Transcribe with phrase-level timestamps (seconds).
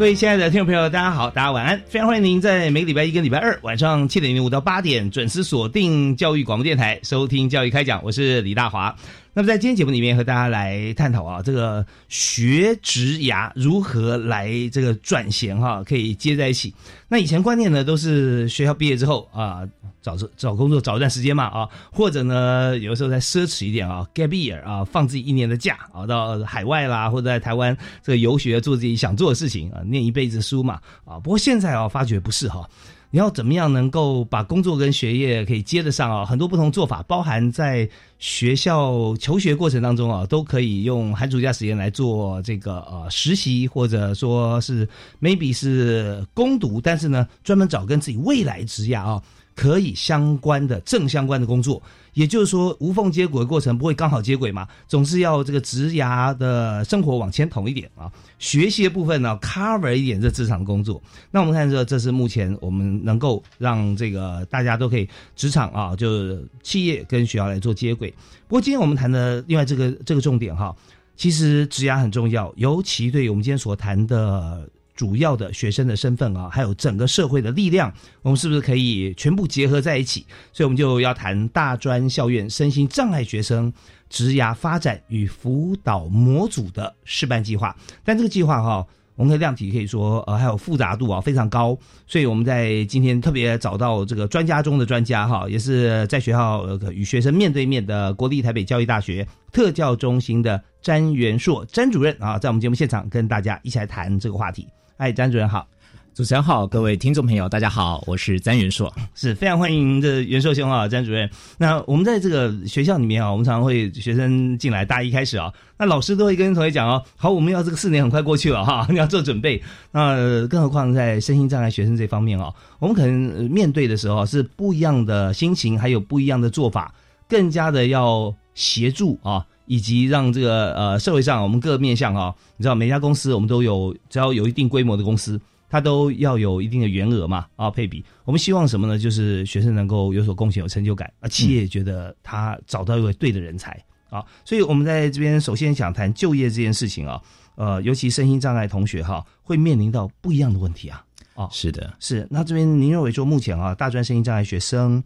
[0.00, 1.78] 各位亲爱的听众朋友，大家好，大家晚安！
[1.86, 8.02] 非常欢迎您在每个礼拜一跟礼拜二晚上七点零五到八点准时锁定教育广播电台，收听教育开讲。
[8.02, 8.96] 我是李大华。
[9.40, 16.74] 那么在今天节目里面和大家来探讨啊，这个学职涯如何来这个转型哈，可以接在一起。
[17.08, 19.66] 那以前观念呢，都是学校毕业之后啊，
[20.02, 31.18] 找找找工作找一段时间嘛啊，或者呢，有的时候再奢侈一点啊，gap year 啊，放自己一年的假啊，到海外啦，或者在台湾这个游学，做自己想做的事情啊，念一辈子书嘛啊。
[31.18, 32.68] 不过现在啊，发觉不是哈。
[33.12, 36.24] 你要怎么样能够把工作跟学业可以接得上啊？
[36.24, 37.88] 很多不同做法，包含在
[38.20, 44.88] 学校求学过程当中啊，都可以用寒暑假时间来做这个呃实习，或者说是
[45.20, 49.20] maybe 是攻读，但是呢，专门找跟自己未来职业啊
[49.54, 51.82] 可以相关的正相关的工作。
[52.14, 54.66] 也就是说，无缝接轨的过程不会刚好接轨嘛？
[54.88, 61.00] 总是要这个职涯的生活往前捅一点啊，学习的部分呢 cover 一点这职场工作。
[61.30, 68.12] 那我们看这，这是目前我们能够让这个大家都可以职场啊，就是企业跟学校来做接轨。
[68.48, 70.74] 不过今天我们谈的另外这个这个重点哈，
[71.16, 74.68] 其实职涯很重要，尤其对于我们今天所谈的。
[75.00, 77.90] 主要的学生的身份啊，还有整个社会的力量，
[78.20, 80.26] 我们是不是可以全部结合在一起？
[80.52, 83.72] 所以，我们就要谈大专校院身心障碍学生
[84.10, 87.74] 职涯发展与辅导模组的示范计划。
[88.04, 91.74] 但这个计划哈，我们的量体可以说呃还有复杂度啊非常高，
[92.06, 104.68] 所以我们在今天特别找到这个专家中的专家哈，也是在学校呃与学生面对面的国立台北教育大学特教中心的詹元硕詹主任啊，在我们节目现场跟大家一起来谈这个话题。
[105.00, 105.66] 哎，詹主任好，
[106.12, 111.30] 主持人好，各位听众朋友，大家好，我是詹元硕，是非常欢迎这元硕兄啊，詹主任。
[111.56, 119.62] 那我们在这个学校里面啊，我们常常会学生进来，大一开始啊，那老师都会跟同学讲哦，好，我们要这个四年很快过去了哈， 你要做准备。
[119.90, 126.94] 那更何况在身心障碍学生这方面啊，我们可能面对的时候是不一样的心情，还有不一样的做法，
[127.26, 129.46] 更加的要协助啊。
[129.70, 138.04] 以及让这个呃社会上我们各个面向啊，你知道每家公司我们都有，只要有一定规模的公司，它都要有一定的员额嘛啊配比。
[138.24, 138.98] 我们希望什么呢？
[138.98, 144.24] 就是学生能够有所贡献、有成就感，啊企业觉得他找到一位对的人才啊。
[144.44, 147.22] 所以我们在这边首先想谈就业这件事情啊，
[147.54, 151.04] 呃，尤其身心障碍同学哈，会面临到不一样的问题啊。
[151.34, 152.26] 哦，是的，是。
[152.28, 155.00] 那这边您认为说目前啊，大专身心障碍学生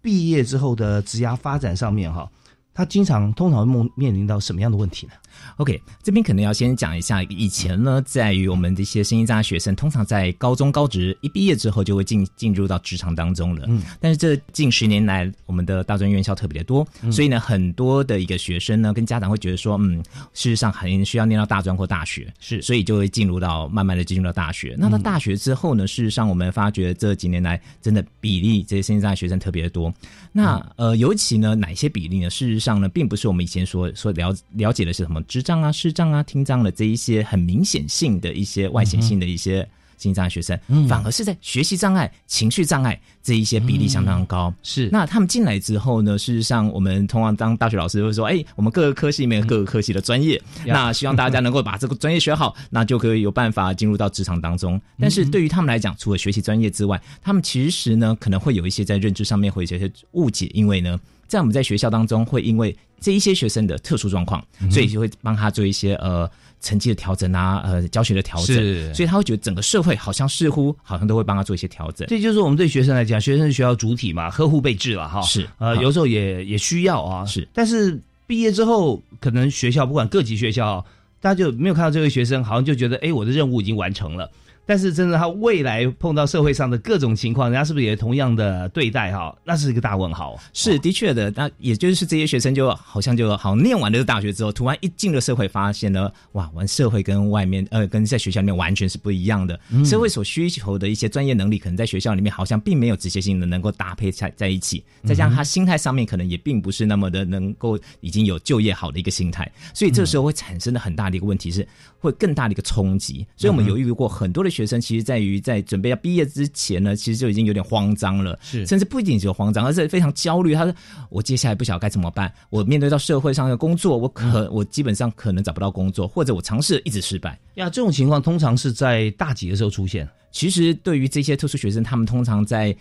[0.00, 2.30] 毕业之后的职涯发展上面哈？
[2.74, 5.12] 他经常通常面面临到什么样的问题呢？
[5.56, 13.64] ？OK，这边可能要先讲一下，以前呢，在于我们的一些声音障碍学生，通常在高中高职一毕业之后，就会进进入到职场当中了。
[13.68, 20.02] 嗯，但是这近十年来，我们的大专院校特别的多，所以呢，很多的一个学生呢，跟家长会觉得说，嗯，
[20.32, 24.76] 事实上很需要念到大专或大学，是，所以就会进入到慢慢的进入到大学。
[24.78, 29.92] 那到大学之后呢，事实上我们发觉这几年来，真的比例这些声音障碍学生特别的多。
[30.32, 32.30] 那呃，尤其呢，哪些比例呢？
[32.30, 35.22] 事实上呢，并不是我们以前说说了了解的是什么。
[35.26, 39.66] 智障啊、视障啊、听障的这一些很明显性的一些外显性的一些
[39.96, 44.52] 心障碍学生，反而是在学习障碍、情绪障碍这一些比例相当高。
[44.62, 54.78] 是，那他们进来之后呢，事实上我们通常当大学老师会说，哎，我们各个科系里面各个科系的专业，那希望大家能够把这个专业学好，那就可以有办法进入到职场当中。
[54.98, 61.00] 但是对于他们来讲，除了学习专业之外，他们其实呢可能会有一些在认知上面会有一些误解，因为呢。
[61.26, 66.30] 在我们在学校当中会因为这一些学生的特殊状况，所以就会帮他做一些呃
[66.60, 72.06] 成绩的调整啊，呃教学的调整，是所以他会觉得整个社会好像似乎好像都会帮他做一些调整。
[72.08, 75.20] 这就是我们对学生来讲，学生是学校主体嘛，呵护备至了哈。
[75.22, 77.26] 是呃，有时候也也需要啊。
[77.26, 80.84] 是，但是毕业之后，可能学校不管各级学校，
[81.20, 84.30] 大家就没有看到这位学生，好像就觉得，哎，我的任务已经完成了。
[84.66, 89.36] 但是真的，他未来碰到社会上的各种情况，人家是不是也同样的对待哈？
[89.44, 90.38] 那是一个大问号。
[90.52, 99.58] 是的确的，那也就是这些学生就好像就好念完这个大学之后，突然一进了社会，发现呢哇，玩社会跟外面呃跟在学校里面完全是不一样的。
[99.84, 104.82] 社会所需求的一些专业能力，可能在学校里面好像并没有直接性的能够搭配在在一起。
[105.04, 111.66] 再加上他心态上面可能也并不是那么的能够已经有就业好的一个心态，所以这时候会产生的很大的一个问题是
[111.98, 113.26] 会更大的一个冲击。
[113.36, 120.54] 所以我们有遇过很多的学生，其实在于在准备要毕业之前呢，其实就已经有点慌张了，是甚至不仅只有慌张，而是非常焦虑。
[120.54, 120.74] 他说
[121.10, 130.08] ：“我接下来不晓得该怎么办，我面对到社会上的工作，我可、我基本上可能找不到工作，或者我尝试了一直失败。”呀，这种情况通常是在大几的时候出现。
[130.30, 132.74] 其实对于这些特殊学生，他们通常在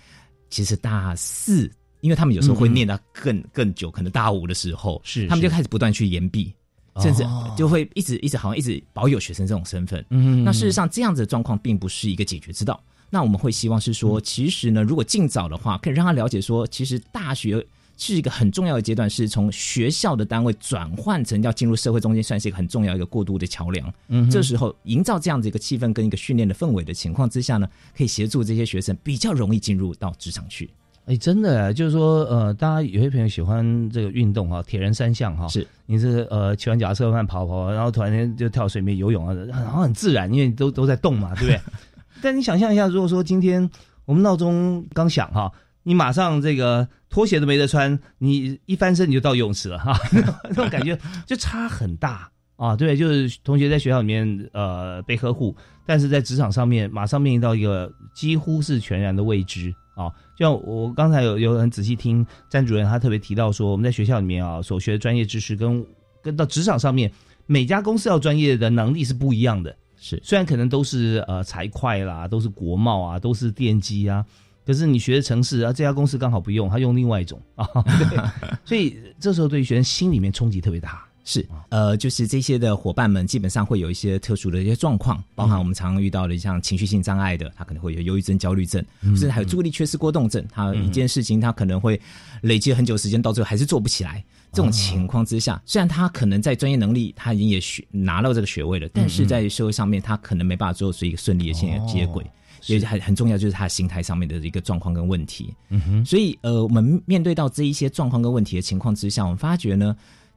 [0.50, 1.70] 其实大四，
[2.02, 6.54] 因为他们有时候会念到更、更久，可能大五的时候，是他们就开始不断去延毕，
[7.01, 10.04] 甚至哦就会一直一直好像一直保有学生这种身份。
[10.10, 12.81] 嗯那事实上，这样子的状况并不是一个解决之道。
[13.10, 17.63] 那我们会希望是说，其实呢，如果尽早的话，可以让他了解说，其实大学
[17.95, 23.94] 是一个很重要的阶段，是从学校的单位转换成要进入社会中间，算是一个很重要一个过渡的桥梁。
[24.07, 30.69] 嗯这时候营造这样子一个气氛跟一个训练的氛围的情况之下呢，可以协助这些学生比较容易进入到职场去。
[31.05, 41.59] 哎，真的，就是说，呃，大家有些朋友喜欢这个运动哈，铁人三项哈，是你是呃骑完脚踏车慢跑跑，然后突然间就跳水里面游泳啊，然后很自然，因为都都在动嘛，对不对？
[42.23, 43.69] 但你想象一下，如果说今天
[44.05, 45.51] 我们闹钟刚响哈，
[45.83, 49.94] 你马上这个拖鞋都没得穿，你一翻身你就到游泳池了哈，
[50.47, 52.77] 那种感觉就差很大啊。
[52.77, 55.53] 对，就是同学在学校里面呃被呵护，
[55.85, 60.10] 但是在职场上面马上面临到一个几乎是全然的未知啊。
[60.36, 65.86] 就像我刚才有有很仔细听詹主任他特别提到说，我们在学校里面啊所学的专业知识跟
[66.22, 67.12] 跟到职场上面，
[67.45, 69.75] 每家公司要专业的能力是不一样的。
[69.95, 74.25] 是虽然可能都是呃财会啦，都是国贸啊，都是电机啊，
[74.66, 77.66] 可是你学的城市啊，这家公司刚好不用，他用另外一种啊，
[78.10, 78.19] 对，
[78.66, 81.06] 所以这时候对于学生心里面冲击特别大。
[81.25, 90.46] 是，呃，就是这些的伙伴们基本上会有一些特殊的一些状况，包含我们常常遇到的像情绪性障碍的，他可能会有忧郁症、焦虑症，甚至还有注意力缺失过动症。
[90.52, 92.00] 他一件事情他可能会
[92.42, 94.24] 累积很久时间，到最后还是做不起来。
[94.52, 102.24] 这种情况之下，虽然他可能在专业能力他已经也学拿到这个学位了，但是在社会上面他可能没办法做出一个顺利的接接轨。
[102.68, 105.54] 也很很重要，就是他的心态上面的一个状况跟问题。
[105.68, 109.94] 嗯哼，所以呃，我们面对到这一些状况跟问题的情况之下，我们发觉呢，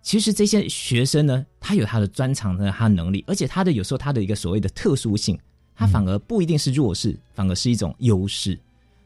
[0.06, 5.36] 其实这些学生呢，他有他的专长呢，他的能力，而且他的有时候他的一个所谓的特殊性，
[5.74, 8.56] 他反而不一定是弱势，反而是一种优势。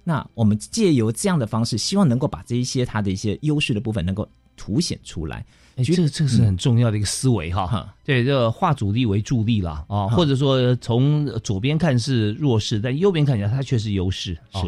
[0.05, 5.43] 那我们借由这样的方式，希望能够把这一些他的一些优势的部分能够凸显出来。
[5.77, 7.67] 哎，这这是很重要的一个思维哈。
[7.67, 14.37] 哈，对，这个化主力为助力啦，啊，或者说从左边看是弱势，但右边看起来它却是优势。
[14.53, 14.61] 哦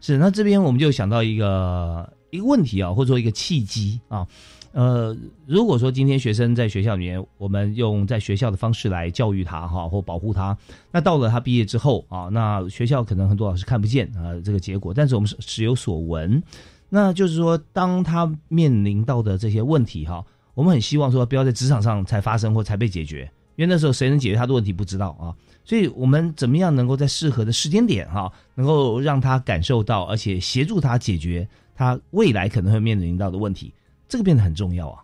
[0.00, 4.24] 是是，那这边我们就想到一个一个问题啊，或者说一个契机啊。
[4.72, 5.16] 呃，
[5.46, 10.56] 如果说今天学生在学校里面，我们用在学校的方式来教育他哈，或保护他，
[10.90, 16.42] 那到了他毕业之后啊，那学校可能很多老师看不见啊这个结果，但是我们是时有所闻。
[16.88, 25.32] 那就是说，当他面临到的这些问题哈，我们很希望说不要在职场上才发生或才被解决，因为那时候谁能解决他的问题不知道啊。
[25.64, 33.72] 所以我们怎么样能够在适合的时间点哈，能够让他感受到，而且协助他解决他未来可能会面临到的问题，
[34.12, 35.02] 这个变得很重要啊。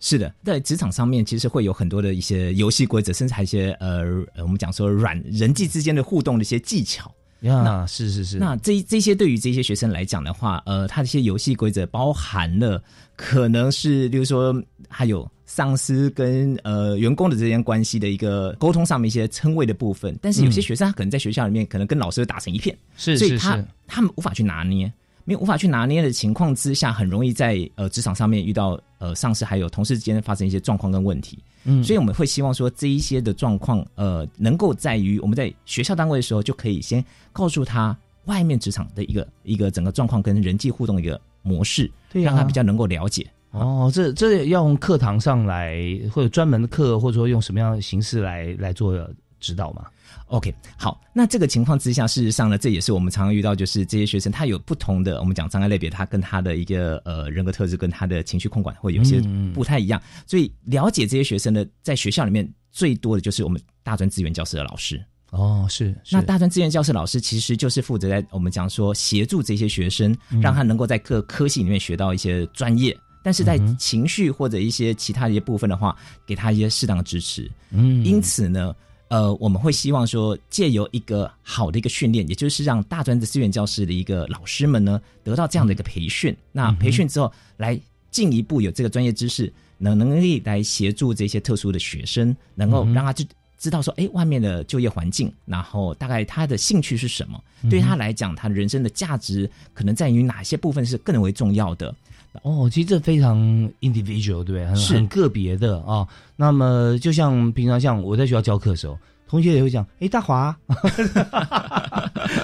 [0.00, 4.02] 是的，在职场上面其实会有很多的一些游戏规则，甚至还有一些呃，
[4.34, 7.08] 呃我们讲说软人际之间的互动的一些技巧。
[7.42, 12.82] 呀，那是是是，那这这些对于这些学生来讲的话，呃，他的一些游戏规则包含了
[13.14, 14.52] 可能是，例如说
[14.88, 24.92] 还有上司跟呃员工的之间关系的一个沟通上面一些称谓的部分，但是有些学生他可能在学校里面可能跟老师打成一片，是是所以他是，他们无法去拿捏。
[25.28, 31.38] 没有无法去拿捏的情况之下，很容易在呃职场上面遇到呃上司还有同事之间发生一些状况跟问题。
[31.64, 37.94] 嗯所以我们会希望说这一些的状况，呃，能够在于我们在学校单位的时候，就可以先告诉他
[38.24, 43.26] 外面职场的一个一个整个状况跟人际互动的一个模式，让他比较能够了解。
[43.50, 45.78] 哦，这这要用课堂上来，
[46.10, 48.98] 或者专门的课，或者说用什么样的形式来来做
[49.40, 49.84] 指导吗？
[50.26, 59.20] OK，好，那这个情况之下，事实上呢，这也是我们常常遇到，就是这些学生他有不同的，我们讲障碍类别，他跟他的一个呃人格特质跟他的情绪控管会有一些
[59.54, 65.02] 不太一样，所以了解这些学生呢，在学校里面最多的就是我们大专资源教室的老师。
[65.30, 75.94] 哦，是那大专资源教室老师其实就是负责在我们讲说协助这些学生，让他能够在各科系里面学到一些专业，但是在情绪或者一些其他的一些部分的话，
[76.26, 77.50] 给他一些适当的支持。
[77.72, 78.02] 嗯。
[78.02, 78.74] 因此呢，
[79.08, 86.36] 呃，我们会希望说，借由一个好的一个训练，也就是让大专的资源教师的一个老师们呢，得到这样的一个培训。
[86.52, 87.78] 那培训之后，来
[88.10, 93.26] 进一步有这个专业知识，能能力来协助这些特殊的学生，能够让他知
[93.58, 101.94] 知道说，哎，外面的就业环境，然后大概他的兴趣是什么，对他来讲，他人生的价值可能在于哪些部分是更为重要的。
[102.42, 103.36] 哦，其实这非常
[103.80, 104.66] individual，对不对？
[104.66, 106.06] 很是很个别的啊、
[106.36, 108.96] 那么就像平常像我在学校教课的时候，
[109.28, 110.56] 同学也会讲，哎，大华，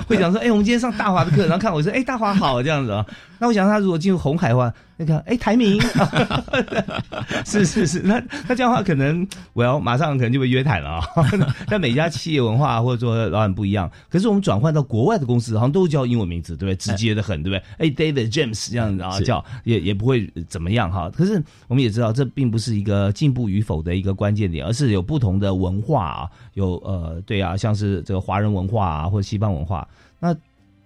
[0.06, 3.06] 会讲说，哎，我们今天上大华的课，然后看我说，哎，大华好这样子啊。
[3.38, 5.80] 那我想他如果进入红海的话，那个，哎，台明，
[7.44, 11.04] 是是是，那那这样的话，可能我要马上可能就被约谈了啊。
[11.66, 16.76] 但每家企业文化或者说老板不一样，可是我们转换到国外的公司，好像都叫英文名字，对不对？
[16.76, 17.62] 直接的很，对不对？
[17.78, 21.10] 哎，David James 这样子啊，叫也也不会怎么样哈。
[21.10, 29.86] 可是我们也知道，这并不是一个进步与否的一个关键点，而是有不同的文化啊，有呃，对啊，像是这个华人文化啊，或者西方文化，
[30.20, 30.34] 那。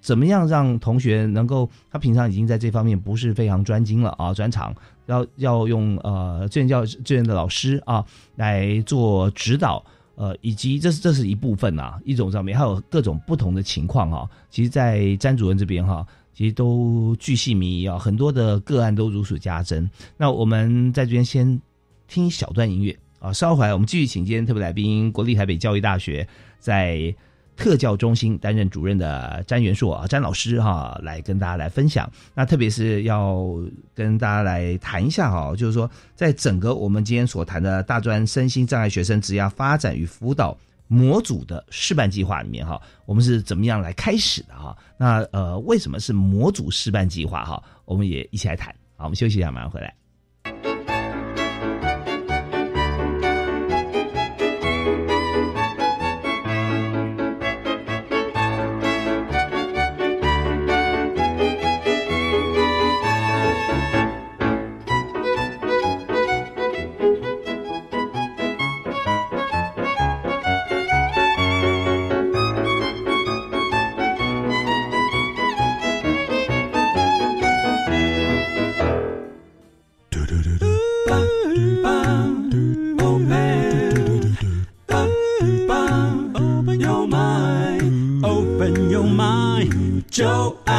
[0.01, 4.75] 怎么样让同学能够，他平常已经在这方面不是非常专精了啊，专长
[5.07, 8.05] 要要用呃志愿教志愿的老师啊
[8.37, 14.29] 来做指导，呃，以及这是这是一部分啊，一种上面还有各种不同的情况啊。
[14.51, 19.89] 其实，在詹主任这边哈、其实都巨细靡遗啊，很多的个案都如数家珍。
[20.17, 21.61] 那我们在这边先
[22.07, 26.27] 听一小段音乐啊，稍后回来我们继续请今天特别来宾，国立台北教育大学
[26.61, 27.15] 在
[27.59, 32.11] 特教中心担任主任的詹元硕啊，詹老师哈、来跟大家来分享。
[32.33, 33.53] 那特别是要
[33.93, 44.75] 跟大家来谈一下哈、就是说在整个我们今天所谈的大专身心障碍学生职业发展与辅导模组的示范计划里面哈，我们是怎么样来开始的哈？
[44.97, 47.61] 那呃，为什么是模组示范计划哈？
[47.85, 48.73] 我们也一起来谈。
[48.97, 49.98] 好，我们休息一下，马上回来。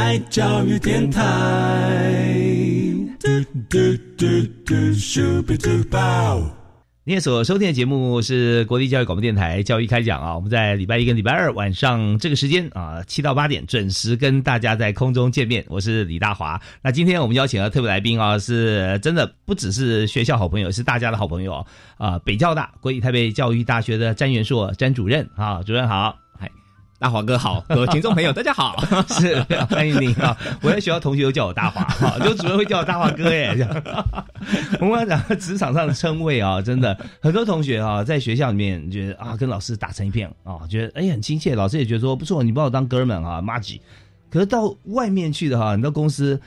[0.09, 1.21] 爱教育电台。
[7.03, 15.63] 你也所收听的节目是国立教育广播电台教育开讲啊，我们在礼拜一跟礼拜二晚上这个时间啊，七到八点准时跟大家在空中见面。
[15.67, 16.59] 我是李大华。
[16.81, 21.63] 那今天我们邀请的特别来宾啊，是真的不只是学校好朋友，是大家的好朋友
[21.99, 22.17] 啊。
[22.25, 26.17] 北教大国立台北教育大学的詹元硕詹主任啊，主任好。
[26.99, 28.75] 大华哥好，各位听众朋友大家好，
[29.07, 30.35] 是欢迎您啊！
[30.61, 33.55] 我在学校同学都叫我大华 哈，就主任会叫我大华哥耶。
[33.55, 33.83] 这样，
[34.81, 43.79] 我们要讲职场上的称谓啊，真的很多同学啊，在学校里面觉得啊，跟老师打成一片啊，觉得哎很亲切，老师也觉得说不错，你把我当哥们啊，妈吉。
[44.29, 46.39] 可是到外面去的哈，你到公司。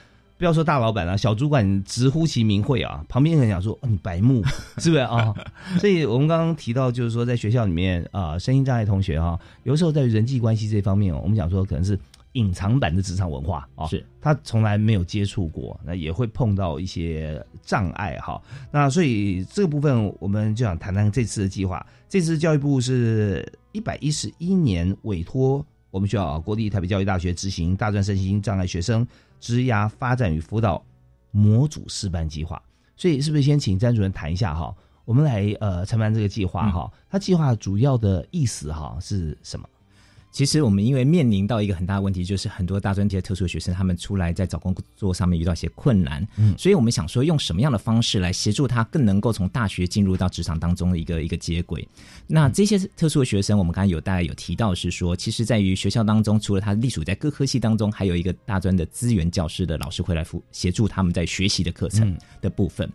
[0.43, 4.43] 不要说大老板啊，小主管直呼其名讳啊，旁边人想说、哦、你白目，
[4.79, 5.33] 是不是啊？
[5.79, 11.97] 所以我们刚刚提到，就是说在学校里面啊，身心障碍同学哈、有时候在人际关系这方面，我们讲说可能是
[12.33, 18.43] 隐藏版的职场文化啊，是他从来没有接触过，那也会碰到一些障碍哈。
[18.73, 21.87] 那所以这个部分我们就想谈谈这次的计划。
[22.09, 29.07] 这次教育部是一百一十一年委托我们需要国立台北教育大学执行大专身心障碍学生
[29.39, 30.85] 职涯发展与辅导
[31.31, 32.61] 模组示范计划，
[32.97, 34.75] 所以是不是先请詹主任谈一下哈？
[35.05, 39.69] 我们来呃参办这个计划哈，它计划主要的意思哈是什么？
[40.33, 51.87] 其实我们因为面临到一个很大的问题，就是很多大专这些特殊的学生，他们出来在找工作上面遇到一些困难，嗯，所以我们想说用什么样的方式来协助他更能够从大学进入到职场当中的一个一个接轨。
[52.27, 62.91] 那这些特殊的学生，我们刚才有大概有提到是说，其实在于学校当中，除了他隶属在各科系当中，还有一个大专的资源教师的老师会来辅协助他们在学习的课程的部分。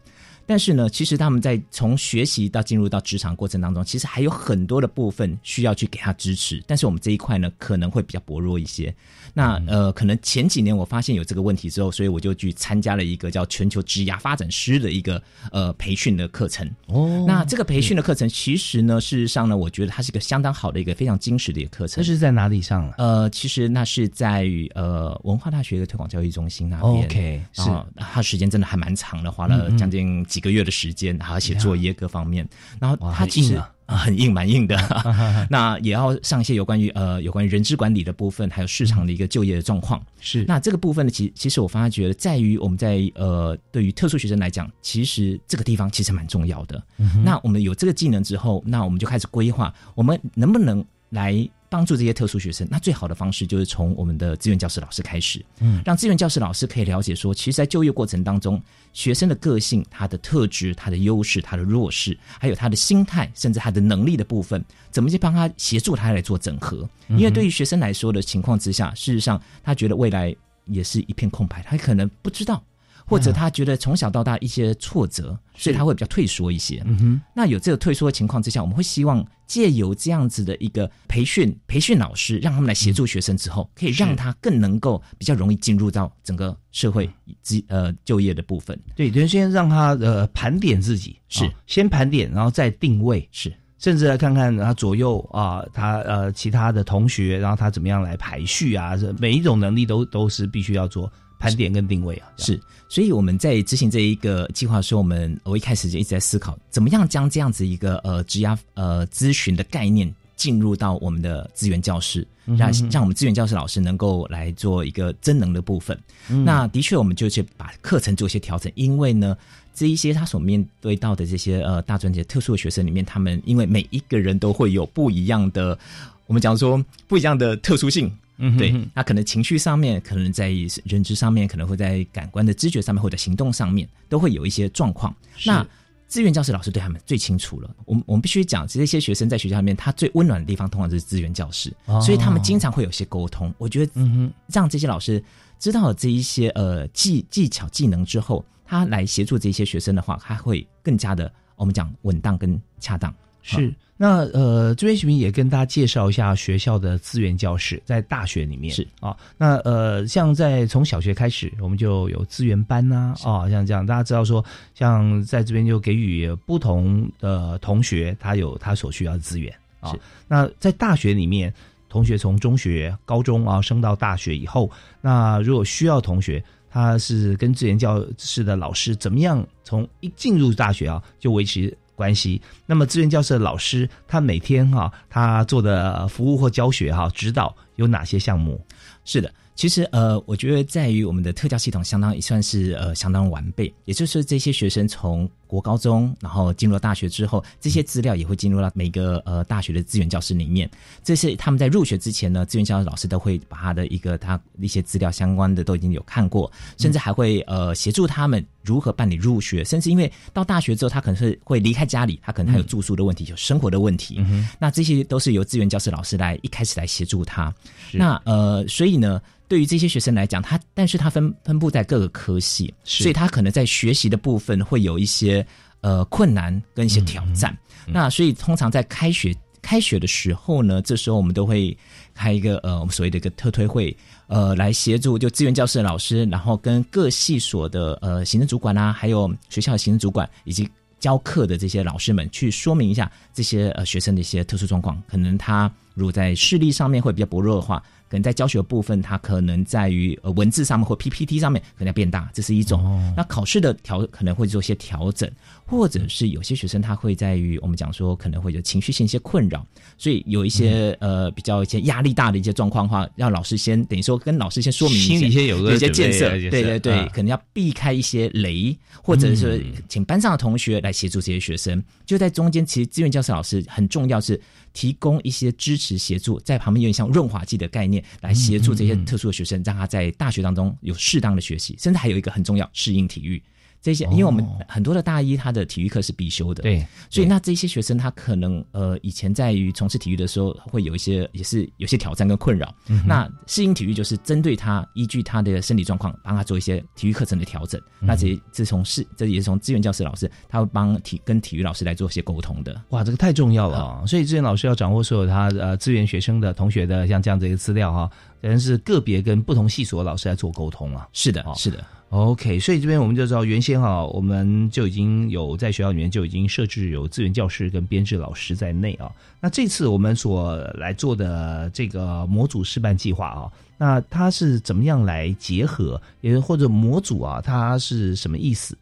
[0.48, 6.64] 但是呢，其实他们在从学习到进入到职场过程当中，其实还有很多的部分需要去给他支持。
[6.66, 8.94] 但是我们这一块呢，可能会比较薄弱一些。
[9.34, 16.68] 那呃，可能前几年我发现有这个问题之后，所以我就去参加了一个叫全球职涯发展师的一个呃培训的课程。
[16.88, 21.98] 哦那这个培训的课程，其实呢，事实上呢，我觉得它是一个相当好的一个非常精实的一个课程。
[21.98, 22.96] 这是在哪里上了？
[22.98, 27.06] 呃，其实那是在于呃文化大学的推广教育中心那边。
[27.06, 32.48] OK，是然后它时间真的还蛮长的，花了将近几个月的时间，还要写作业各方面。
[32.80, 34.78] 然后他其实硬啊啊很硬，蛮硬的。
[35.50, 40.00] 那也要上一些有关于呃有关于人资管理的部分，还有市场的一个就业的状况。
[40.20, 46.84] 是那这个部分呢，其其实我发觉在于我们在呃对于特殊学生来讲，其实这个地方其实蛮重要的。
[47.24, 52.68] 那我们有这个技能之后，那我们就开始规划，我们能不能来帮助这些特殊学生？
[52.70, 58.62] 那最好的方式就是从我们的志愿教师老师开始，嗯，让志愿教师老师可以了解说，其实，在就业过程当中，
[58.94, 66.88] 学生的个性、他的特质、他的优势、他的弱势，还有他的心态，甚至他的能力的部分，怎么去帮他协助他来做整合？
[67.10, 72.64] 因为对于学生来说的情况之下，事实上他觉得未来也是一片空白，他可能不知道。
[73.08, 76.84] 或者他觉得从小到大一些挫折，所以他会比较退缩一些。
[76.86, 87.10] 嗯哼，那有这个退缩的情况之下，我们会希望借由这样子的一个培训，培训老师让他们来协助学生之后，可以让他更能够比较容易进入到整个社会
[87.42, 88.78] 及呃就业的部分。
[88.94, 91.46] 对，等于先让他呃盘点自己，是。
[91.46, 93.54] 啊先盘点，然后再定位，是。
[93.80, 102.28] 甚至来看看他左右啊，他呃其他的同学，然后他怎么样来排序啊，这每一种能力都都是必须要做盘点跟定位啊。
[102.38, 115.98] 是，所以我们在执行这一个计划的时候，我们我一开始就一直在思考，怎么样将这样子一个呃职涯呃咨询的概念进入到我们的资源教室，让让我们资源教室老师能够来做一个增能的部分。
[116.28, 119.38] 那的确，我们就去把课程做一些调整，因为呢。
[119.80, 125.78] 这一些他所面对到的这些呃大专节特殊的学生里面，他们因为每一个人都会有不一样的，
[126.26, 130.52] 我们讲说不一样的特殊性，对嗯哼哼，那可能情绪上面，可能在
[130.86, 135.16] 认知上面，可能会在感官的知觉上面，或者行动上面，都会有一些状况。
[135.46, 135.66] 那
[136.08, 137.76] 资源教师老师对他们最清楚了。
[137.86, 143.54] 我们我们必须讲，这些学生在学校里面，他最温暖的地方，通常就是资源教室，哦所以他们经常会有些沟通。
[143.58, 145.22] 我觉得，嗯哼，让这些老师
[145.60, 153.14] 知道了这一些呃技技巧技能之后，他来协助这些学生的话，他会更加的我们讲稳当跟恰当。
[153.42, 153.74] 是。
[153.98, 159.18] 那呃，这边徐明也跟大家介绍一下学校的资源教室，在大学里面是啊。
[159.38, 164.44] 那呃，像在从小学开始，我们就有资源班呐、啊，像这样，大家知道说，
[164.76, 170.00] 像在这边就给予不同的同学，他有他所需要的资源啊是。
[170.28, 171.52] 那在大学里面，
[171.90, 174.70] 同学从中学、高中啊升到大学以后，
[175.02, 182.40] 那如果需要同学，他是跟资源教室的老师怎么样从一进入大学啊就维持关系。
[182.68, 188.64] 那么志愿教室的老师，他每天哈、他做的服务或教学哈、指导有哪些项目？
[189.04, 200.70] 是的，其实呃，我觉得在于我们的特教系统相当也算是呃相当完备，也就是这些学生从国高中，然后进入了大学之后，这些资料也会进入到每个呃大学的资源教室里面。
[201.04, 214.24] 这是他们在入学之前呢，资源教室老师都会把他的一个他一些资料相关的都已经有看过，甚至还会呃协助他们如何办理入学，甚至因为到大学之后，他可能是会离开家里，他可能还有住宿的问题，有生活的问题，
[214.60, 217.52] 那这些都是由资源教室老师来一开始来协助他。
[217.94, 225.46] 那呃，所以呢，对于这些学生来讲，他但是他分分布在各个科系，所以他可能在学习的部分会有一些
[225.82, 227.56] 呃困难跟一些挑战。
[227.86, 231.78] 那所以通常在开学开学的时候呢，这时候我们都会
[232.14, 233.96] 开一个呃我们所谓的一个特推会，
[234.28, 240.70] 呃，来协助就资源教室的老师，然后跟各系所的呃行政主管啊，还有学校的行政主管以及。
[241.00, 253.12] 教课的这些老师们去说明一下这些呃学生的一些特殊状况，可能他如果在视力上面会比较薄弱的话，可能在教学的部分，它可能在于呃文字上面或 PPT 上面可能要变大，这是一种。
[253.18, 255.28] 那考试的调可能会做一些调整，
[255.68, 259.66] 或者是有些学生他会在于我们讲说可能会有情绪性一些困扰，
[259.98, 271.84] 所以有一些、呃比较一些压力大的一些状况的话，让老师先等于说跟老师先说明心里先有个有一些建设，就是对对对，啊可能要避开一些雷，或者是请班上的同学来协助这些学生。
[272.06, 274.40] 就在中间，其实资源教师老师很重要，是
[274.72, 283.42] 提供一些支持协助，在旁边有点像润滑剂的概念，来协助这些特殊的学生，让他在大学当中有适当的学习，甚至还有一个很重要，适应体育。
[283.82, 292.74] 这些，因为我们很多的大一他的体育课是必修的，对，所以那这些学生他可能呃以前在于从事体育的时候会有一些也是有些挑战跟困扰。
[293.06, 297.80] 那适应体育就是针对他依据他的身体状况，帮他做一些体育课程的调整。
[298.00, 302.82] 那这这从是这也是从资源教师老师他会帮体跟体育老师来做一些沟通的。
[302.90, 304.06] 哇，这个太重要了啊！
[304.06, 308.10] 所以资源老师要掌握所有他呃资源学生的同学的像这样的一个资料哈，
[308.42, 311.08] 可能是个别跟不同系所的老师来做沟通啊。
[311.14, 311.84] 是的，是的。
[312.10, 319.12] OK，所以这边我们就知道，原先哈，我们就已经有在学校里面就已经设置有资源教师跟编制老师在内啊。
[319.42, 328.78] 那这次我们所来做的这个模组示范计划啊，那它是怎么样来结合，也或者模组啊，它是什么意思？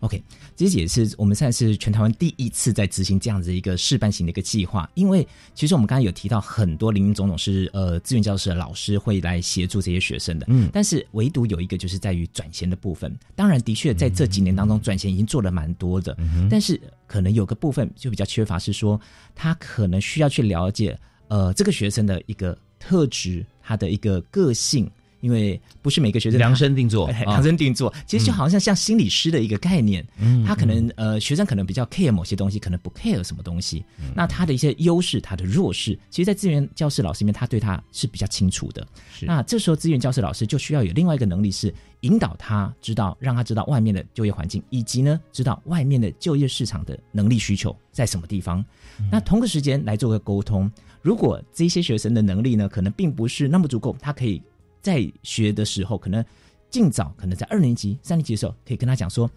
[0.00, 0.22] OK，
[0.54, 4.88] 这也是我们现在是全台湾第一次在执行这样子一个示范型的一个计划。
[4.94, 13.14] 因为其实我们刚才有提到很多林林总总是呃资源教师的老师会来协助这些学生的，嗯但是唯独有一个就是在于转衔的部分。
[13.34, 19.00] 当然，的确在这几年当中转衔已经做了蛮多的，嗯但是可能有个部分就比较缺乏，是说
[19.34, 24.90] 他可能需要去了解呃这个学生的一个特质，他的一个个性。
[25.26, 33.84] 因为不是每个学生量身定做量身定做，其实就好像像心理师的一个概念，嗯他可能呃学生可能比较 care 某些东西，可能不 care 什么东西。
[33.98, 38.86] 嗯那他的一些优势，他的弱势，其实，在资源教室老师里面，他对他是比较清楚的。
[39.12, 48.64] 是那这时候资源教室老师就需要有另外一个能力，是引导他知道，让他知道外面的就业环境，以及呢知道外面的就业市场的能力需求在什么地方。
[49.10, 50.70] 那同个时间来做个沟通，
[51.02, 54.40] 如果这些学生的能力呢，可能并不是那么足够，他可以
[54.86, 56.24] 在学的时候，可能
[56.70, 59.28] 尽早，可能在二年级、三年级的时候，可以跟他讲说，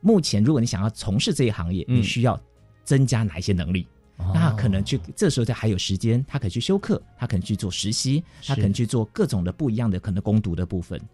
[0.00, 1.98] 目前如果你想要从事这一行业，嗯。
[1.98, 2.40] 你需要
[2.84, 3.86] 增加哪一些能力。
[4.32, 11.04] 那可能去这时候他还有时间，他可以去修课，他可能去做实习，他可能去做各种的不一样的可能攻读的部分，哇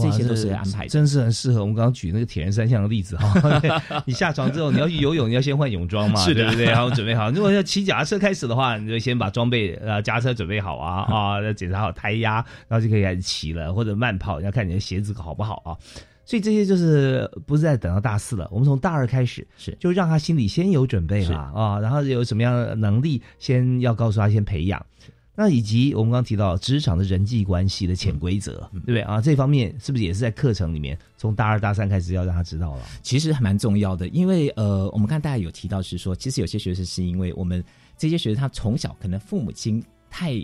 [0.00, 0.88] 这些都是安排的。
[0.88, 3.62] 真是很适合我们刚刚举那个铁人三项的例子哈。
[4.06, 6.66] 你下床之后，你要去游泳，你要先换泳装嘛，是的对不对？
[6.66, 7.30] 然后准备好。
[7.30, 15.76] 如果要骑脚踏车开始的话，你就先把装备呃脚踏车准备好啊啊，要检查好胎压，然后就可以开始骑了，或者慢跑，要看你的鞋子好不好啊。
[16.24, 24.86] 所以这些就是不是在等到大四了，我们从大二开始，是就让他心里先有准备是了啊，然后有什么样的能力，先要告诉他先培养。
[25.34, 29.20] 那以及我们刚刚提到职场的人际关系的潜规则，对不对啊？
[29.20, 32.82] 这方面是不是也是在课程里面从大二大三开始要让他知道了？
[33.02, 37.64] 其实还蛮重要的，因为呃，我们刚才大家有提到是说，其实有些学生是因为我们
[37.96, 40.34] 这些学生他从小可能父母亲太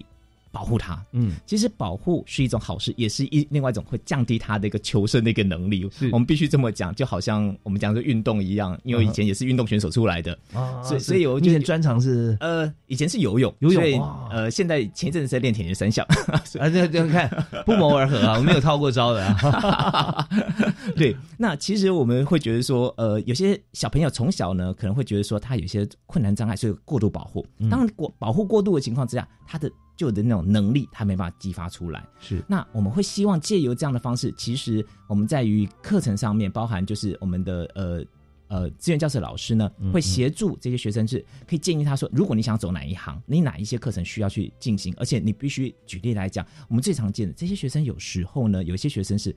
[0.59, 5.89] 保护他，嗯，其实保护是一种好事，也是一另外一种会降低他的一个求生的一个能力。
[5.97, 6.11] 是。
[6.11, 12.37] 我们必须这么讲，就好像我们讲的运动一样，因为以前也是运动选手出来的，啊所以所以我以前专长是？
[12.41, 16.05] 呃，以前是游泳，游泳呃，现在前一阵子在练铁人三项，
[16.59, 17.31] 啊，这这看
[17.65, 20.29] 不谋而合啊，我没有套过招的啊。
[20.97, 27.47] 对，那其实我们会觉得说，呃，有些小朋友从小呢，可能会觉得说他有些困难障碍，所以过度保护。
[27.71, 32.07] 当然过保护过度的情况之下，他的就的那种能力，他没办法激发出来。
[32.21, 38.05] 是那我们会希望借由这样的方式，其实我们在于课程上面，包含就是我们的呃
[38.47, 49.35] 呃资源教室老师呢，会协助这些学生是可以建议他说，如果你想走哪一行，你哪一些课程需要去进行，而且你必须举例来讲，我们最常见的这些学生有时候呢，有一些学生是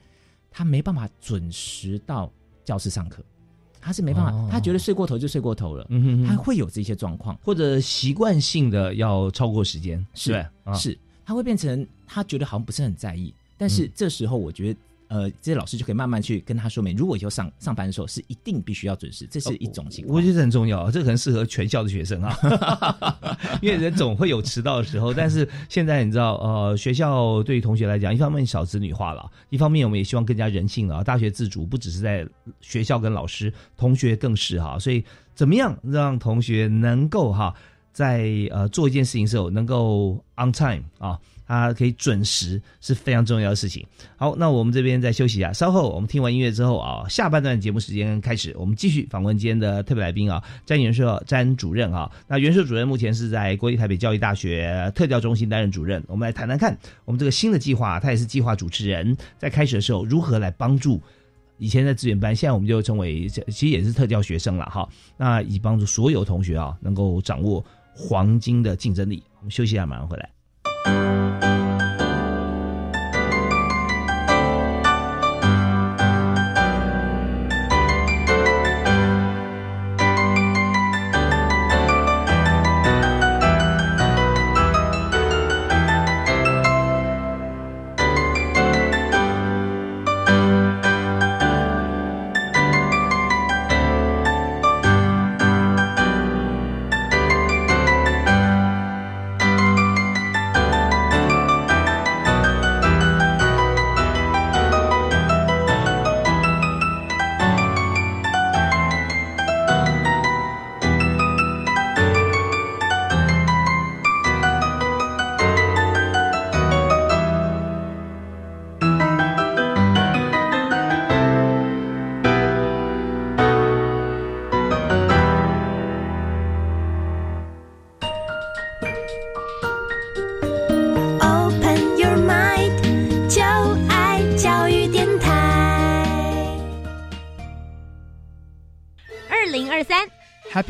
[0.51, 2.31] 他没办法准时到
[2.63, 3.25] 教室上课，
[3.81, 4.47] 他是没办法，哦。
[4.51, 6.27] 他觉得睡过头就睡过头了，嗯哼哼。
[6.27, 7.35] 他会有这些状况。
[7.43, 10.73] 或者习惯性的要超过时间，是啊。
[10.73, 13.91] 是，他会变成他觉得好像不是很在意，但是嗯。
[13.95, 14.79] 这时候我觉得。
[15.11, 20.15] 呃，这些老师就可以慢慢去跟他说明，如果以后上上班的时候是一定必须要准时，这是一种情况。
[20.15, 22.33] 我觉得很重要，这可能适合全校的学生啊，
[23.61, 25.13] 因为人总会有迟到的时候。
[25.13, 31.03] 但是现在你知道，呃，学校对于同学来讲，一方面少子女化了，一方面我们也希望更加人性了啊。
[31.03, 32.25] 大学自主不只是在
[32.61, 34.79] 学校跟老师，同学更是哈。
[34.79, 35.03] 所以
[35.35, 37.53] 怎么样让同学能够哈，
[37.91, 41.19] 在呃做一件事情的时候能够 on time 啊？
[41.51, 43.85] 啊可以准时是非常重要的事情。
[44.15, 52.09] 好，那我们这边再休息一下，稍后我们听完音乐之后啊，下半段节目时间开始，我们继续访问今天的特别来宾啊，詹元社詹主任啊。
[52.27, 56.01] 那元社主任目前是在国立台北教育大学特教中心担任主任。
[56.07, 61.01] 我们来谈谈看，我们这个新的计划，他也是计划主持人，在开始的时候如何来帮助。
[61.57, 64.87] 以前在资源班，现在我们就称为其实也是特教学生了哈。
[65.17, 69.21] 那以帮助所有同学啊，能够掌握黄金的竞争力。
[69.39, 70.40] 我们休息一下，马上回来。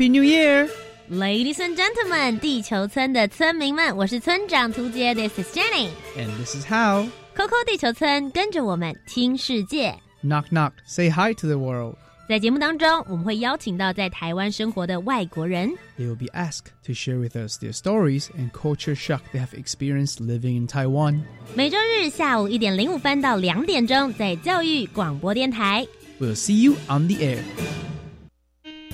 [0.01, 0.69] Happy New Year!
[1.09, 5.89] Ladies and gentlemen，地球村的村民们，我是村长图杰，This is Jenny。
[6.17, 7.07] And this is how.
[7.35, 9.95] Coco 地球村，跟着我们听世界。
[10.23, 11.95] Knock knock, say hi to the world.
[12.27, 19.39] 在节目当中，我们会邀请到在台湾生活的外国人， They will be asked to share with us their stories and culture shock they
[19.39, 21.21] have experienced living in Taiwan.
[21.55, 25.87] 每周日下午一点零五分到两点钟，在教育广播电台。
[26.19, 27.39] We'll see you on the air.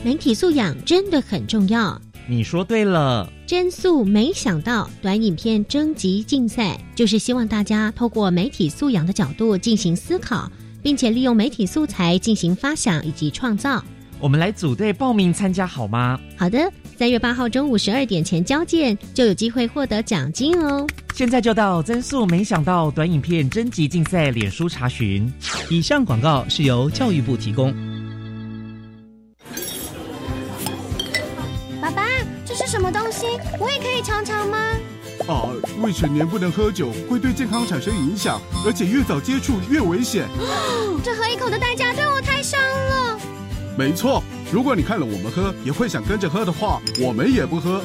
[0.04, 2.00] 媒体素养真的很重要。
[2.28, 10.50] 你说对了，真素没想到短影片征集竞赛，就是希望大家透过媒体素养的角度进行思考，
[10.82, 13.82] 并且利用媒体素材进行发想以及创造。
[14.20, 16.18] 我们来组队报名参加好吗？
[16.36, 20.86] 好的，三月八号中午十二点前交件，就有机会获得奖金哦。
[21.14, 25.32] 现在就到增速没想到短影片征集竞赛脸书查询。
[25.68, 27.74] 以上广告是由教育部提供。
[32.68, 33.26] 什么东西？
[33.58, 34.58] 我也可以尝尝吗？
[35.26, 35.48] 啊，
[35.80, 40.28] 未成年不能喝酒，会对健康产生影响，而且越早接触越危险。
[41.02, 43.18] 这喝一口的代价对我太伤了。
[43.76, 47.80] 没错，如果你看了我们喝，也会想跟着喝的话，我们也不喝。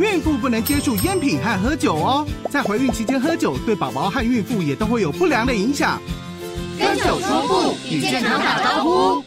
[0.00, 6.02] 孕妇不能接触烟品和喝酒哦，在怀孕期间喝酒对宝宝和孕妇也都会有不良的影响。
[6.76, 9.24] 跟酒说不，与健康打招呼。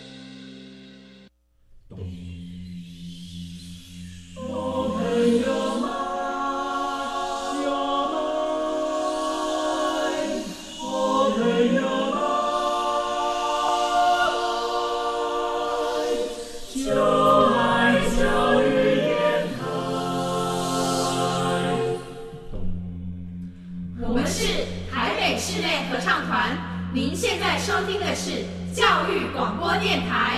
[27.90, 30.38] 听的是教育广播电台。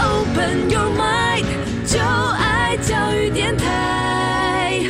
[0.00, 1.44] Open your mind，
[1.86, 4.82] 就爱教育电台。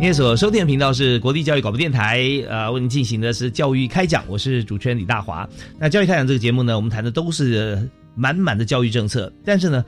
[0.00, 5.48] 您所收听的频道是国立教育广播电台，呃，为您进行的是教育开讲，我是主持人李大华。
[5.76, 9.84] 那教育开讲这个节目呢，我们谈的都是满满的教育政策，但是呢，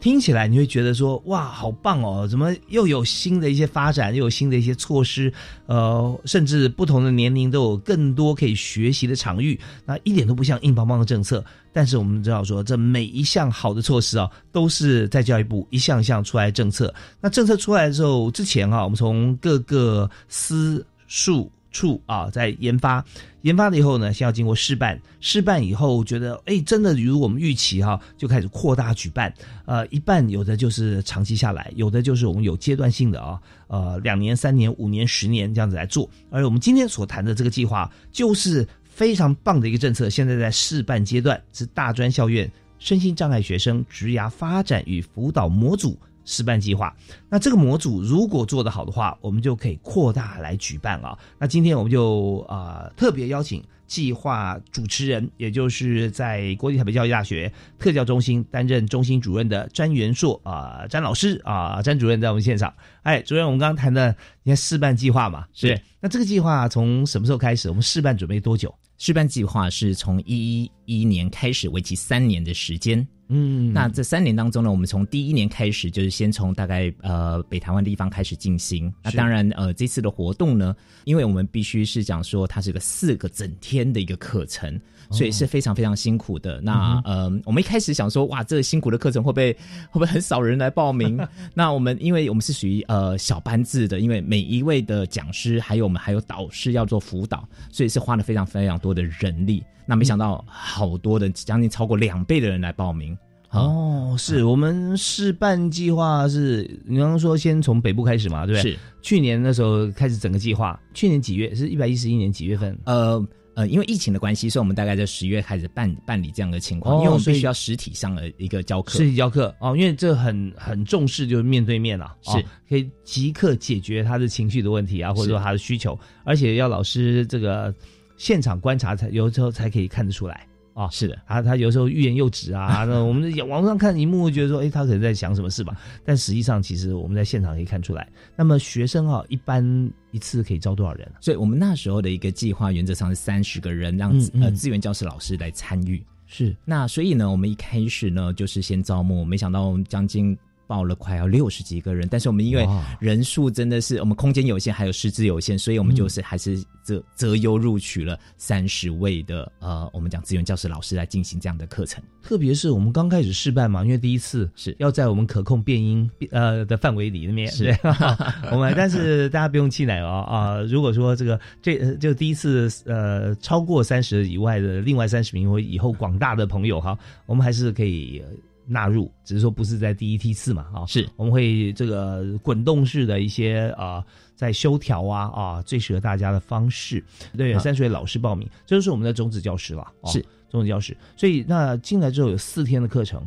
[0.00, 5.32] 听起来你会觉得说，哇，好棒哦，怎么又有新的一些发展，又有新的一些措施，
[5.66, 11.44] 呃，甚至不同的年龄都有更多可以学习的场域，那一点都不像硬邦邦的政策。
[11.72, 16.92] 但是我们知道说，这每一项好的措施啊，都是在教育部一项项出来政策。
[17.20, 23.04] 那政策出来之后，之前啊，我们从各个司数处啊在研发，
[23.42, 29.32] 研发了以后呢，先要经过试办，试办以后觉得，哎，真的如我们预期哈、就开始扩大举办。
[29.66, 36.08] 呃，一半有的就是长期下来，有的就是我们有阶段性的啊，呃，两年、三年、五年、十年这样子来做。
[36.30, 45.98] 而我们今天所谈的这个计划，就是非常棒的一个政策，现在在试办阶段，是大专校院身心障碍学生职涯发展与辅导模组。
[46.28, 46.94] 示范计划，
[47.30, 51.18] 那这个模组如果做得好的话，我们就可以扩大来举办啊。
[51.38, 62.74] 那今天我们就啊、呃、特别邀请计划主持人，也就是在国立台北教育大学特教中心担任中心主任的詹元硕啊、詹老师啊，詹主任在我们现场。
[63.04, 65.80] 哎，主任，我们刚刚谈的你看示范计划嘛，是。
[65.98, 67.70] 那这个计划从什么时候开始？
[67.70, 68.74] 我们示范准备多久？
[68.98, 73.06] 示范计划是从一一一年开始，为期三年的时间。
[73.30, 78.92] 嗯，那这三年当中呢，我们从第一年开始，就是先从大概呃北台湾地方开始进行。
[79.02, 86.60] 那当然呃这次的活动呢，因为我们必须是讲说它是个四个整天的一个课程，所以是非常非常辛苦的。
[86.60, 89.52] 那呃我们一开始想说哇，这个辛苦的课程会不会
[89.90, 91.18] 会不会很少人来报名？
[91.54, 99.62] 那我们因为我们是属于呃小班制的，因为每一位的讲师还有我们还有导师要做辅导，所以是花了非常非常多的人力。
[99.86, 103.16] 那没想到好多的将近超过两倍的人来报名。
[103.50, 108.72] 哦，是我们试办计划是你刚刚说先从北部开始嘛，对不对？
[108.72, 111.54] 是去年那时候开始整个计划，去年几月？
[111.54, 112.78] 是一百一十一年几月份？
[112.84, 113.26] 呃
[113.58, 127.74] 呃，因为疫情的关系，所以我们大概在十月开始办办理这样的情况，哦因为我们必须要实体上的一个教课，实体教课哦，因为这很很重视，就是面对面啊，是哦可以即刻解决他的情绪的问题啊，或者说他的需求，而且要老师这个
[128.16, 130.46] 现场观察才有时候才可以看得出来。
[130.78, 135.76] 哦，是的，啊，他有时候欲言又止啊， 那我们网上看一幕觉得说，哎，他可能在想什么事吧？
[136.04, 138.08] 但实际上，其实我们在现场可以看出来。
[138.36, 141.18] 那么学生啊，一般一次可以招多少人啊？
[141.20, 146.00] 所以我们那时候的一个计划原则上是三十个人，让嗯嗯呃资源教师老师来参与。
[146.28, 150.38] 是，那所以呢，我们一开始呢就是先招募，没想到将近
[150.68, 152.68] 报了快要六十几个人，但是我们因为
[153.00, 162.04] 人数真的是我们空间有限，还有师资有限，所以我们就是还是择择优录取了三十位的呃，我们讲资源教师老师来进行这样的课程。
[162.22, 167.74] 特别是我们刚开始试办嘛，因为第一次是要在我们可控变音呃的范围里面，是
[168.52, 170.60] 我们但是大家不用气馁哦啊！
[170.68, 178.22] 如果说这个这就第一次呃超过三十以外的另外三十名或以后广大的朋友哈，我们还是可以。
[178.68, 184.04] 纳入，只是说不是在第一梯次嘛，啊，是我们会这个滚动式的一些啊，
[184.34, 187.02] 在修调啊啊，最适合大家的方式。
[187.36, 190.96] 对，三十位老师报名，这就是我们的种子教师了，是种子教师。
[191.16, 193.24] 所以那进来之后有四天的课程，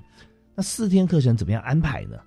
[0.55, 2.17] 那四天课程怎么样安排呢？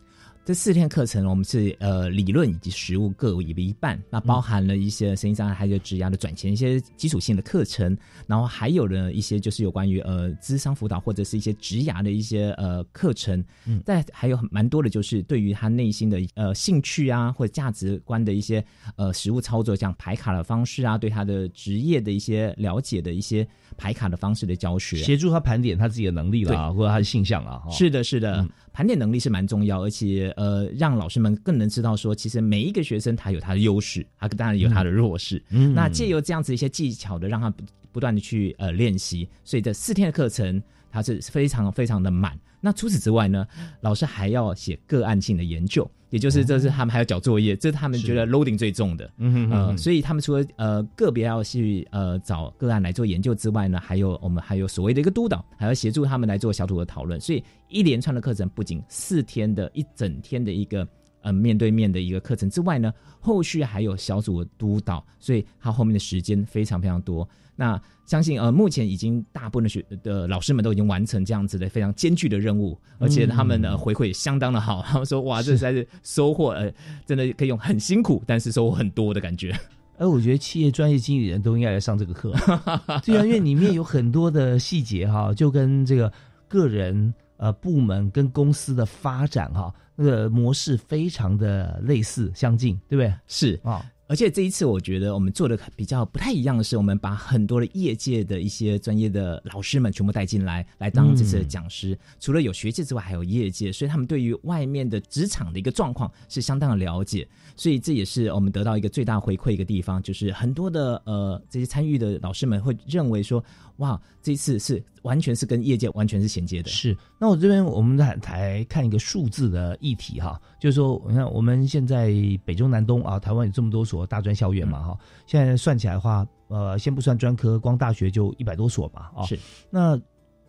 [0.45, 18.63] 这四天课程，我们是呃理论以及实务各一一半，那包含了一些声音障碍还有职涯的转型一些基础性的课程，然后还有呢一些就是有关于呃智商辅导或者是一些职涯的一些呃课程，嗯，但还有蛮多的就是对于他内心的呃兴趣啊或者价值观的一些
[18.97, 30.33] 呃实务操作，像排卡的方式啊，对他的职业的一些了解的一些排卡的方式的教学，协助他盘点他自己的能力了，或者他的性向啊，是的，是的，盘点能力是蛮重要，而且。
[30.37, 35.43] 呃，让老师们更能知道说，其实每一个学生他有他的优势，他当然有他的弱势。
[35.51, 37.53] 嗯，那借由这样子一些技巧的，让他
[37.93, 40.61] 不断的去呃练习，所以这四天的课程
[40.91, 42.39] 它是非常非常的满。
[42.61, 43.47] 那除此之外呢，
[43.81, 49.11] 老师还要写个案性的研究，也就是这是他们还要交作业，这是他们觉得 loading 最重的。
[49.17, 57.21] 嗯嗯，所以他们除了呃个别要去呃找个案来做研究之外呢，还有我们还有所谓的一个督导，还要协助他们来做小组的讨论。
[57.21, 60.87] 所以一连串的课程不仅四天的一整天的一个
[61.23, 67.29] 呃面对面的一个课程之外呢，后续还有小组的督导，所以他后面的时间非常非常多。
[67.57, 74.83] 那相信呃，目前已经大部分的学的老师们都已经完成这样子的非常艰巨的任务，而且他们的回馈相当的好。
[74.87, 76.73] 他们说：“哇，这实在是收获呃，
[77.07, 79.59] 真的可以用很辛苦，但是收获很多的感觉。”
[79.97, 82.33] 哎，我觉得企业专业经理人都应该来上这个课，
[83.07, 86.13] 对啊，因为里面有很多的细节哈，就跟这个
[86.49, 93.15] 个人呃部门跟公司的发展哈那个模式非常的类似相近，对不对？
[93.29, 93.87] 是啊。
[94.07, 101.99] 而且这一次，我觉得我们做的比较不太一样的是，我们把很多的业界的一些专业的老师们全部带进来，来当这次的讲师。
[102.21, 107.27] 除了有学界之外，还有业界，所以他们对于外面的职场的一个状况是相当的了解。
[107.57, 113.43] 所以这也是我们得到一个最大回馈一个地方，就是很多的呃这些参与的老师们会认为说，
[113.77, 116.69] 哇，这次是完全是跟业界完全是衔接的。
[116.69, 122.13] 是，那我这边我们来来看一个数字的议题哈，就是说，你看我们现在
[122.45, 129.27] 北中南东啊，台湾有这么多所大专校院嘛哈，现在算起来的话，呃，先不算专科，光大学就一百多所嘛啊。
[129.27, 129.39] 是，
[129.71, 130.01] 那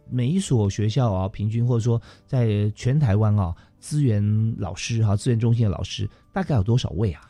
[0.09, 3.55] 每一所学校啊，平均或者说在全台湾啊。
[3.77, 7.21] 资源老师哈，资源中心的老师大概有多少位啊？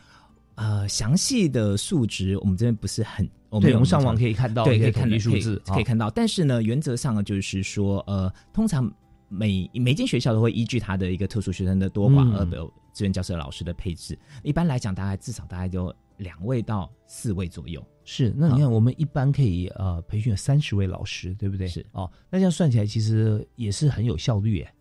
[0.55, 6.09] 呃，详细的数值我们这边不是很，我们上网可以看到，对，可以看到数字，可以看到。
[6.09, 8.91] 但是呢，原则上就是说，呃，通常
[9.27, 14.17] 每每间学校都会依据他的一个特殊学生的多寡而有资源教师老师的配置。
[14.43, 17.85] 一般来讲，大概至少大概就两位到四位左右。
[18.05, 21.67] 是，那你看，我们一般可以呃培训有三十位老师，对不对？
[21.67, 24.71] 是哦，那这样算起来，其实也是很有效率耶。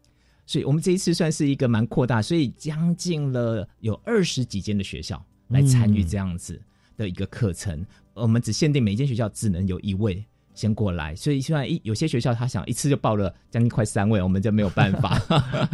[0.47, 6.61] 所以我们这一次算是一个蛮扩大，所以将近了有二十几间的学校来参与这样子
[6.97, 7.85] 的一个课程。
[8.15, 15.19] 我们只限定每间学校只能有一位先过来，所以虽然一有些学校他想一次就报了将近快三位，我们就没有办法。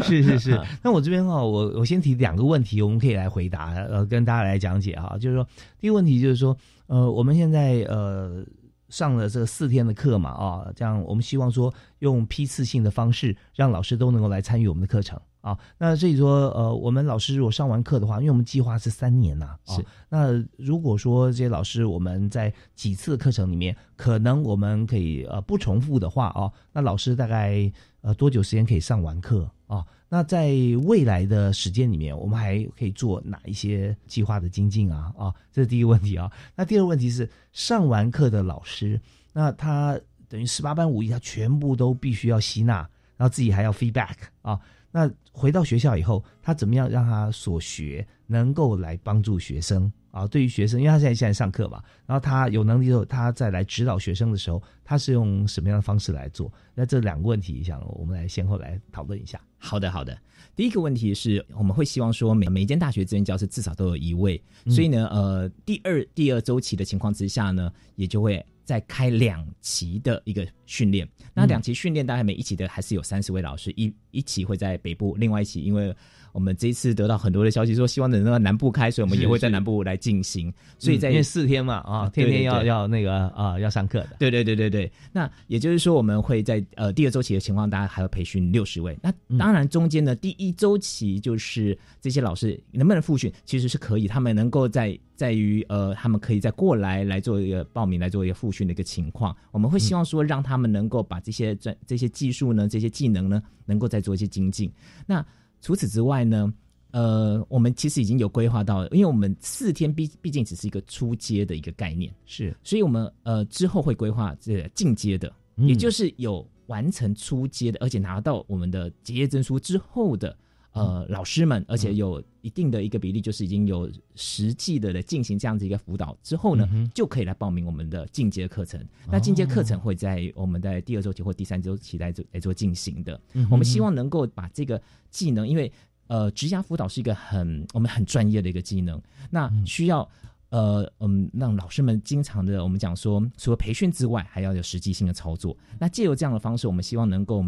[0.05, 5.17] 是 是是， 那我这边哈，我我先提两个问题，我们可以来回答，呃，跟大家来讲解哈。
[5.19, 5.47] 就是说，
[5.79, 6.57] 第一个问题就是说，
[6.87, 8.45] 呃，我们现在呃。
[8.91, 15.59] 上了这四天的课嘛，啊，这样我们希望说用批次性的方式，让老师都能够来参与我们的课程啊。
[15.79, 19.85] 那所以说，呃，我们老师如果上完课的话，因为我们计划是三年呐，是。
[20.09, 27.71] 那如果说这些老师我们在几次课程里面，可能我们可以呃不重复的话啊，那老师大概
[28.01, 29.85] 呃多久时间可以上完课啊？
[30.13, 30.49] 那在
[30.87, 35.13] 未来的时间里面，我们还可以做哪一些计划的精进啊？
[35.17, 36.29] 啊，这是第一个问题啊。
[36.57, 39.01] 那第二个问题是，上完课的老师，
[39.33, 39.97] 那他
[40.29, 42.79] 等于十八般武艺，他全部都必须要吸纳，
[43.17, 44.59] 然后自己还要 feedback 啊。
[44.91, 50.27] 那回到学校以后，他怎么样让他所学能够来帮助学生啊？
[50.27, 56.53] 对于学生，因为他现在现在上课嘛，然后他有能力之后，他再来指导学生的时候，他是用什么样的方式来做？
[56.75, 59.41] 那这两个问题，想我们来先后来讨论一下。
[59.59, 60.17] 好的，好的。
[60.57, 71.09] 第一个问题是我们会希望说每每一间大学资源教师至少都有一位，所以呢，呃，第二第二周期的情况之下呢，也就会再开两期的一个训练。
[71.35, 75.93] 那两期训练大概每一期的还是有三十位老师，一一期会在北部，另外一期因为
[76.33, 80.53] 我们这一次得到很多的消息，说希望能够南部开，所以我们也会在南部来进行。
[80.79, 84.17] 所以在因为四天嘛啊，天天要要那个啊要上课的。
[84.19, 84.91] 对对对对对。
[85.13, 88.99] 那也就是说，我们会在呃第二周期的情况，大家还要培训六十位。
[89.03, 99.37] 那当然中间呢，第一周期就是这些老师能不能复训，其实是可以，他们能够在在于呃，他们可以再过来来做一个报名，来做一个复训的一个情况。
[99.51, 104.71] 我们会希望说，让他们能够把这些专这些技术呢，这些技能呢，能够再做一些精进。
[105.07, 105.25] 那
[105.61, 106.53] 除此之外呢，
[106.93, 120.37] 呃，我们其实已经有规划到，因为我们四天毕毕竟只是一个初阶的一个概念，是，所以我们呃之后会规划这进阶的，也就是有完成初阶的，而且拿到我们的结业证书之后的
[120.73, 128.81] 呃老师们，而且有一定的一个比例，就是已经有实际的来进行这样子一个辅导之后呢，就可以来报名我们的进阶课程。
[129.11, 133.21] 那进阶课程会在我们在第二周期或第三周期来做来做进行的。
[133.51, 135.73] 我们希望能够把这个技能，因为
[136.07, 139.01] 呃，职涯辅导是一个很我们很专业的一个技能，
[139.31, 140.09] 那需要
[140.49, 145.57] 呃嗯让老师们经常的我们讲说，除了培训之外，还要有实际性的操作。
[145.79, 147.45] 那借由这样的方式，我们希望能够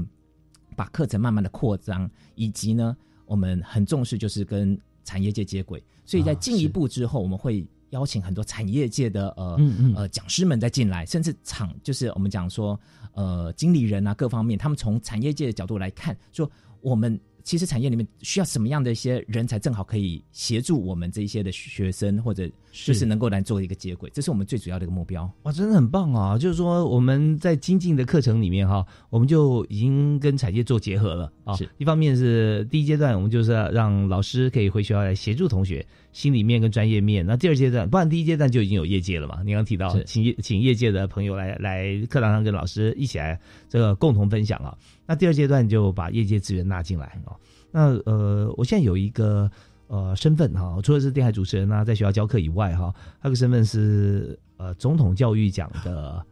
[0.77, 2.97] 把课程慢慢的扩张，以及呢，
[3.27, 5.83] 我们很重视就是跟产业界接轨。
[6.05, 12.79] 所以在进一步之后，我们会邀请很多产业界的呃嗯嗯呃讲师们再进来，甚至厂就是我们讲说
[13.14, 16.51] 呃经理人啊各方面，他们从产业界的角度来看，说
[16.81, 17.20] 我们。
[17.45, 25.31] 其实产业里面需要什么样的一些人才，正好可以协助我们这一些的学生，或者就是能够来做一个接轨，这是我们最主要的一个目标。
[25.43, 26.39] 哇，真的很棒啊！
[26.39, 31.55] 就是说我们在精进的课程里面哈，我们就已经跟产业做结合了啊。
[31.55, 37.25] 是一方面是第一阶段，我们就是要让老师可以回学校来协助同学心里面跟专业面。
[37.27, 39.43] 那第二阶段，不然第一阶段就已经有业界了嘛？
[39.45, 44.75] 你刚提到请业请业界的朋友来来课堂上跟老师一起来这个共同分享啊。
[45.07, 47.37] 那第二阶段就把业界资源纳进来啊。
[47.70, 49.51] 那呃，我现在有一个
[49.93, 52.90] 呃身份哈，除了是电台主持人啊，在学校教课以外哈，
[53.20, 56.24] 还有个身份是呃总统教育奖的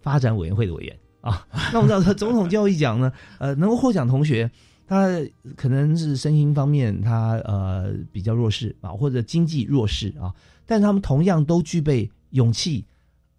[0.00, 1.46] 发展委员会的委员啊。
[1.72, 4.50] 那我们知道总统教育奖呢，呃，能够获奖同学，
[4.84, 5.08] 他
[5.54, 10.34] 可能是身心方面他呃比较弱势啊，或者经济弱势啊，
[10.66, 12.84] 但是他们同样都具备勇气、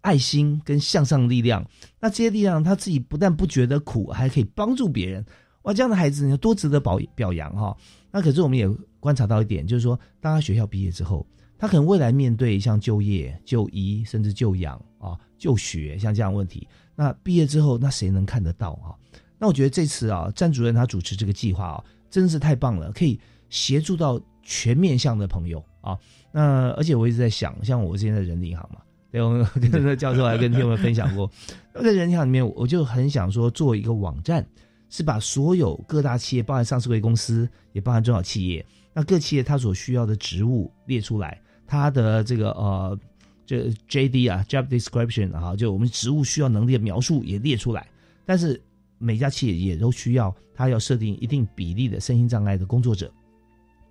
[0.00, 1.62] 爱心跟向上力量。
[2.00, 5.22] 那这些力量，他自己不但不觉得苦，还可以帮助别人。
[5.62, 7.76] 哇，这样的孩子你多值得表表扬哈！
[8.16, 8.66] 那可是我们也
[8.98, 11.26] 观察到一点，就是说，当他学校毕业之后，
[11.58, 18.96] 他可能未来面对像就业、就医，甚至就养啊、就学，像这样问题，那毕业之后，那谁能看得到啊？
[19.38, 25.94] 那我觉得这次啊，詹主任他主持这个计划啊，真是太棒了，可以协助到全面向的朋友啊。
[26.32, 28.80] 那而且我一直在想，像我之前在人力银行嘛，
[29.12, 31.30] 对，我跟教授还跟听众们分享过，
[31.74, 34.46] 在人力银行里面，我就很想说做一个网站。
[34.88, 42.98] 是把所有各大企业，包含上市公司，也包含中小企业，那各企业它所需要的职务列出来，它的这个呃，
[43.44, 47.86] 这 J D 啊，Job Description 啊，就我们职务需要能力的描述也列出来。
[48.24, 48.60] 但是
[48.98, 53.12] 每家企业也都需要，它要设定一定比例的身心障碍的工作者，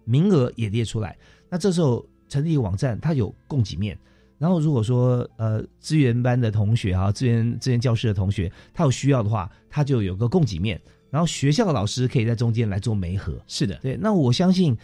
[0.03, 1.17] 名额也列出来。
[1.49, 3.97] 那这时候成立一个网站，它有供给面。
[4.37, 10.79] 然后如果说呃资源班的同学哈，资源资源教室的同学，他有需要的话，他就有个供给面。
[11.09, 13.33] 然后学校的老师可以在中间来做媒合。
[13.47, 13.95] 是的，对。
[13.95, 14.75] 那我相信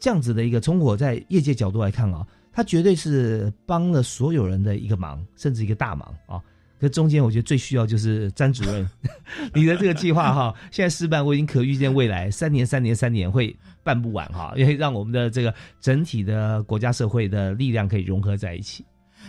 [0.00, 6.42] 这样子的一个，从我在业界角度来看啊，他绝对是帮了所有人的一个忙，甚至一个大忙啊。
[6.80, 8.88] 可中间我觉得最需要就是詹主任，
[9.54, 18.84] 你的这个计划哈，现在失败我已经可预见未来三年、三年、三年会办不完哈，因为让我们的这个整体的国家社会的力量可以融合在一起。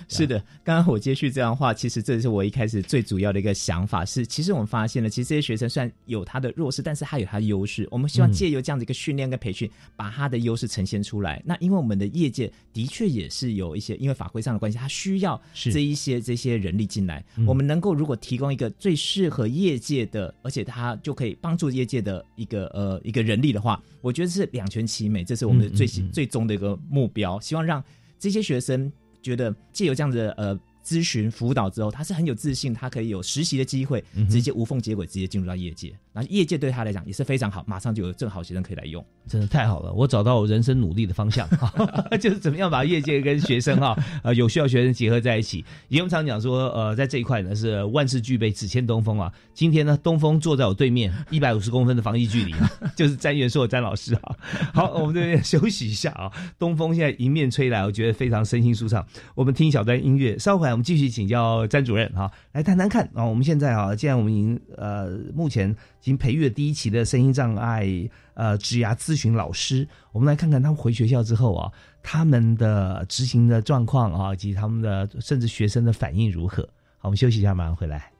[0.10, 4.04] 是的，刚刚我接续这样的话，其实这是我一开始最主要的一个想法。
[4.04, 7.88] 是，其实我们发现了，其实这些学生虽然有他的弱势，但是他有他的优势。
[7.92, 11.42] 我们希望借由这样的一个训练跟培训，把他的优势呈现出来。
[11.46, 17.24] 那因为我们的业界的确也是有一些，因为法规上的关系，他需要这一些这些人力进来。
[17.46, 27.40] 我们能够如果提供一个最适合业界的，而且他就可以帮助业界的一个呃一个人力的话，我觉得是两全其美，这是我们的最最终的一个目标。
[27.40, 27.84] 希望让
[28.18, 28.92] 这些学生。
[29.30, 35.94] 觉得借由这样子的呃咨询辅导之后，他是很有自信，他可以有实习的机会，直接无缝接轨，直接进入到业界。
[36.12, 39.94] 那业界对他来讲也是非常好，马上就有正好学生可以来用，真的太好了！
[39.94, 41.48] 我找到我人生努力的方向，
[42.20, 45.64] 就是怎么样把业界跟学生哈 呃有需要学生结合在一起。
[45.88, 49.32] 以我常讲说，呃，在这一块呢是万事俱备，只欠东风啊。
[49.54, 52.56] 今天呢，东风坐在我对面，一百五十公分的防疫距离，
[52.98, 54.36] 就是詹元硕詹老师啊。
[54.74, 56.32] 好，我们这边休息一下啊。
[56.58, 59.06] 东风现在迎面吹来，我觉得非常身心舒畅。
[59.36, 63.24] 我们听一小段音乐，稍后来我们继续请教詹主任哈，来谈谈看啊。
[63.24, 65.76] 我们现在啊，既然我们已经呃目前。
[66.02, 67.88] 已经培育了第一期的声音障碍
[68.34, 69.88] 呃职涯咨询老师。
[70.12, 71.72] 我们来看看他们回学校之后啊，
[72.02, 76.64] 他们的执行的状况啊，以及他们的甚至学生的反应如何。
[76.98, 78.12] 好，我们休息一下，马上回来。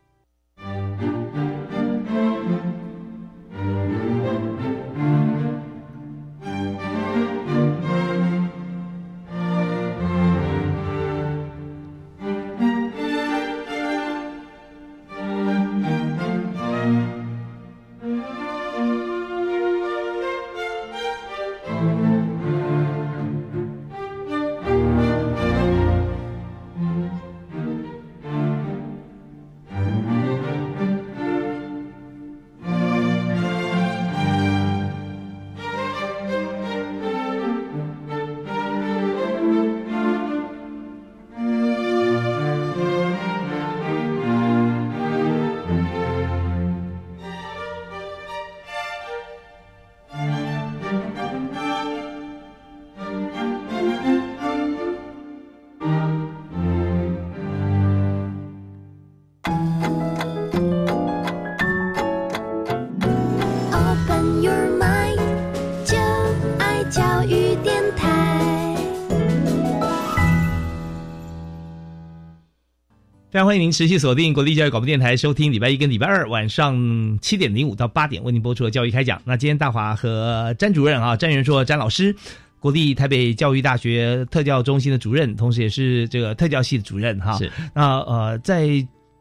[73.32, 76.76] 非常欢迎您持续锁定国立教育广播电台，收听礼拜一跟礼拜二晚上
[77.22, 79.22] 七点零五到八点为您播出的教育开讲。
[79.24, 82.16] 那今天大华和詹主任啊，詹元硕詹老师，
[82.60, 87.38] 国立台北教育大学特教中心的主任，同时也是这个特教系的主任哈。
[87.38, 87.52] 是。
[87.72, 88.68] 那呃，在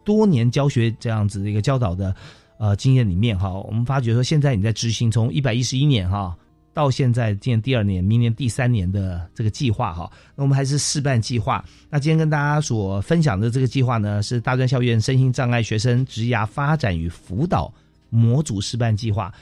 [0.06, 2.16] 多年教学这样子的一个教导的
[2.58, 6.34] 呃经验里面哈，我们发觉说现在你在执行从一百一十一年哈。
[6.74, 11.64] 到现在，今年第二年，明年第三年的这个计划哈，那我们还是试办计划。
[11.90, 17.72] 那今天跟大家所分享的这个计划呢，是大专校院身心障碍学生职涯发展与辅导
[18.10, 19.32] 模组示范计划。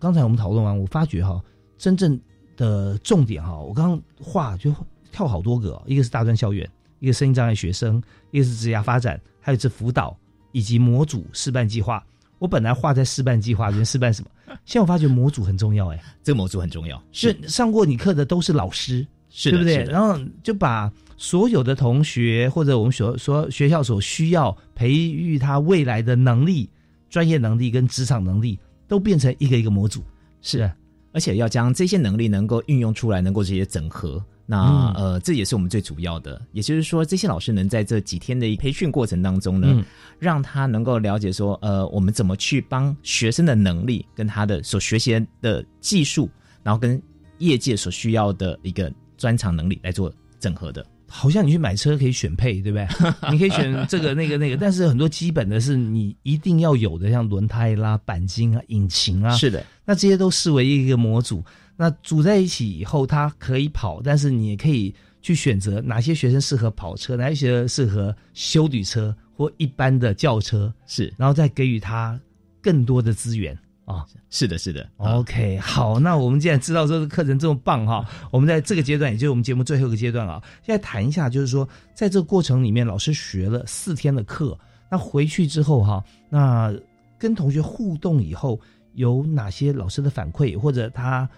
[0.00, 1.40] 刚才我们讨论完，我发觉哈，
[1.78, 2.20] 真正
[2.56, 4.74] 的重点哈，我刚刚画就
[5.12, 6.68] 跳好多个，一个是大专校院，
[6.98, 8.02] 一个身心障碍学生，
[8.32, 10.18] 一个是职涯发展，还有是辅导
[10.50, 12.04] 以及模组示范计划。
[12.42, 14.28] 我本来画在示范计划里面示范什么，
[14.66, 19.84] 现在我发觉模组很重要哎，这个模组很重要，是上过你课的都是老师，是对不对？
[19.84, 26.68] 然后就把所有的同学或者我们所所学校所需要培育他未来的能力、
[27.08, 30.02] 专业能力跟职场能力，都变成一个一个模组，
[30.40, 30.68] 是，
[31.12, 34.20] 而且要将这些能力能够运用出来，能够直接整合。
[34.52, 39.82] 那呃，这也是我们最主要的，也就是说，这些老师能在这几天的培训过程当中呢，嗯
[40.18, 46.28] 让他能够了解说，呃，我们怎么去帮学生的能力跟他的所学习的技术，
[46.62, 47.00] 然后跟
[47.38, 50.84] 业界所需要的一个专长能力来做整合的。
[51.08, 52.86] 好像你去买车可以选配，对不对？
[53.32, 61.42] 你可以选这个、那个、那个，但是很多基本的是你一定要有的，像轮胎啦、钣金啊、引擎啊，是的，那这些都视为一个模组。
[61.82, 72.16] 那组在一起以后，它可以跑，但是你也可以去选择哪些学生适合跑车，哪些学生适合修旅车或一般的轿车，是，然后再给予他
[72.60, 73.52] 更多的资源
[73.84, 74.06] 啊。
[74.30, 74.88] 是的，是的。
[74.98, 84.56] OK，好，那我们既然知道这个课程这么棒哈，我们在这个阶段，也就是我们节目最后一个阶段啊，现在谈一下，就是说在这个过程里面，老师学了四天的课，
[84.88, 86.72] 那回去之后哈，那
[87.18, 88.60] 跟同学互动以后，
[88.94, 91.28] 有哪些老师的反馈，或者他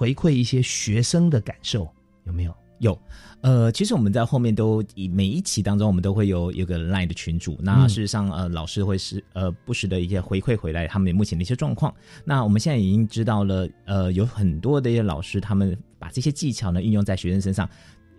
[0.00, 1.86] 回馈一些学生的感受，
[2.24, 2.54] 有没有？
[2.78, 2.98] 有，
[3.42, 7.58] 呃，其实我们在后面都以每一期当中，我们都会有有个 line 的群组。
[7.60, 11.94] 那事实上，呃，老师会是呃不时的一些回馈回来他们目前的一些状况。
[12.24, 17.68] 那我们现在已经知道了，呃，有很多的一些老师，他们把这些技巧呢运用在学生身上，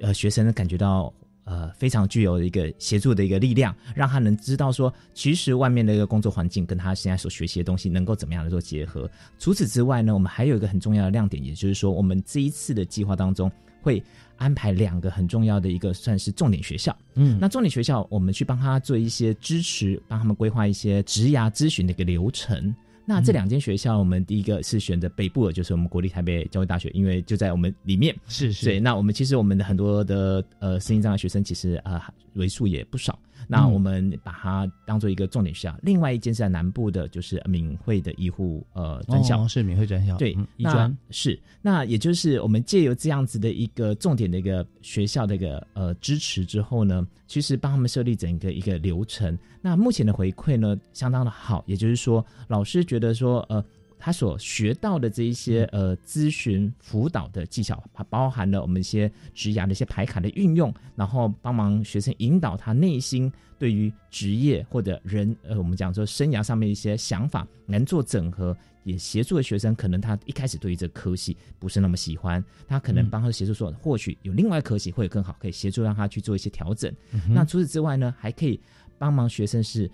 [0.02, 1.12] 呃，学生呢感觉到
[1.44, 9.10] 呃非常具有一个协助的一个力量，让他能知道说，其实外面的一个工作环境跟他现在所学习的东西能够怎么样的做结合。
[9.40, 14.04] 除此之外呢，我们还有一个很重要的亮点，也就是说，我们这一次的计划当中会。
[14.38, 22.76] 安排两个很重要的一个算是重点学校，嗯，那重点学校我们去帮他做一些支持，帮他们规划一些职涯咨询的一个流程。
[23.06, 28.16] 那这两间学校，我们第一个是选择北部的，就是我们国立台北教育大学，因为就在我们里面。
[28.28, 28.66] 是是。
[28.66, 33.18] 对，那我们其实我们的很多的呃身心障碍学生，其实啊为数也不少。
[33.48, 35.78] 那我们把它当做一个重点学校。
[35.82, 40.18] 另外一间是在南部的，就是敏慧的医护呃专校，哦、是敏慧专校。
[40.18, 41.40] 对，嗯、医专是。
[41.62, 49.38] 那也就是我们借由这样子的一个重点的一个学校的一个呃支持之后呢，其实帮他们设立整个一个流程。
[49.62, 51.64] 那目前的回馈呢，相当的好。
[51.68, 53.64] 也就是说，老师觉得说呃。
[54.04, 76.92] 他所学到的这一些呃咨询辅导的技巧，它包含了我们一些职涯的一些牌卡的运用，然后帮忙学生引导他内心对于职业或者人呃我们讲说生涯上面一些想法能做整合，也协助了学生可能他一开始对于这科系不是那么喜欢，他可能帮他协助说或许有另外科系会更好，可以协助让他去做一些调整。
[77.30, 78.60] 那除此之外呢，还可以
[78.98, 79.88] 帮忙学生是。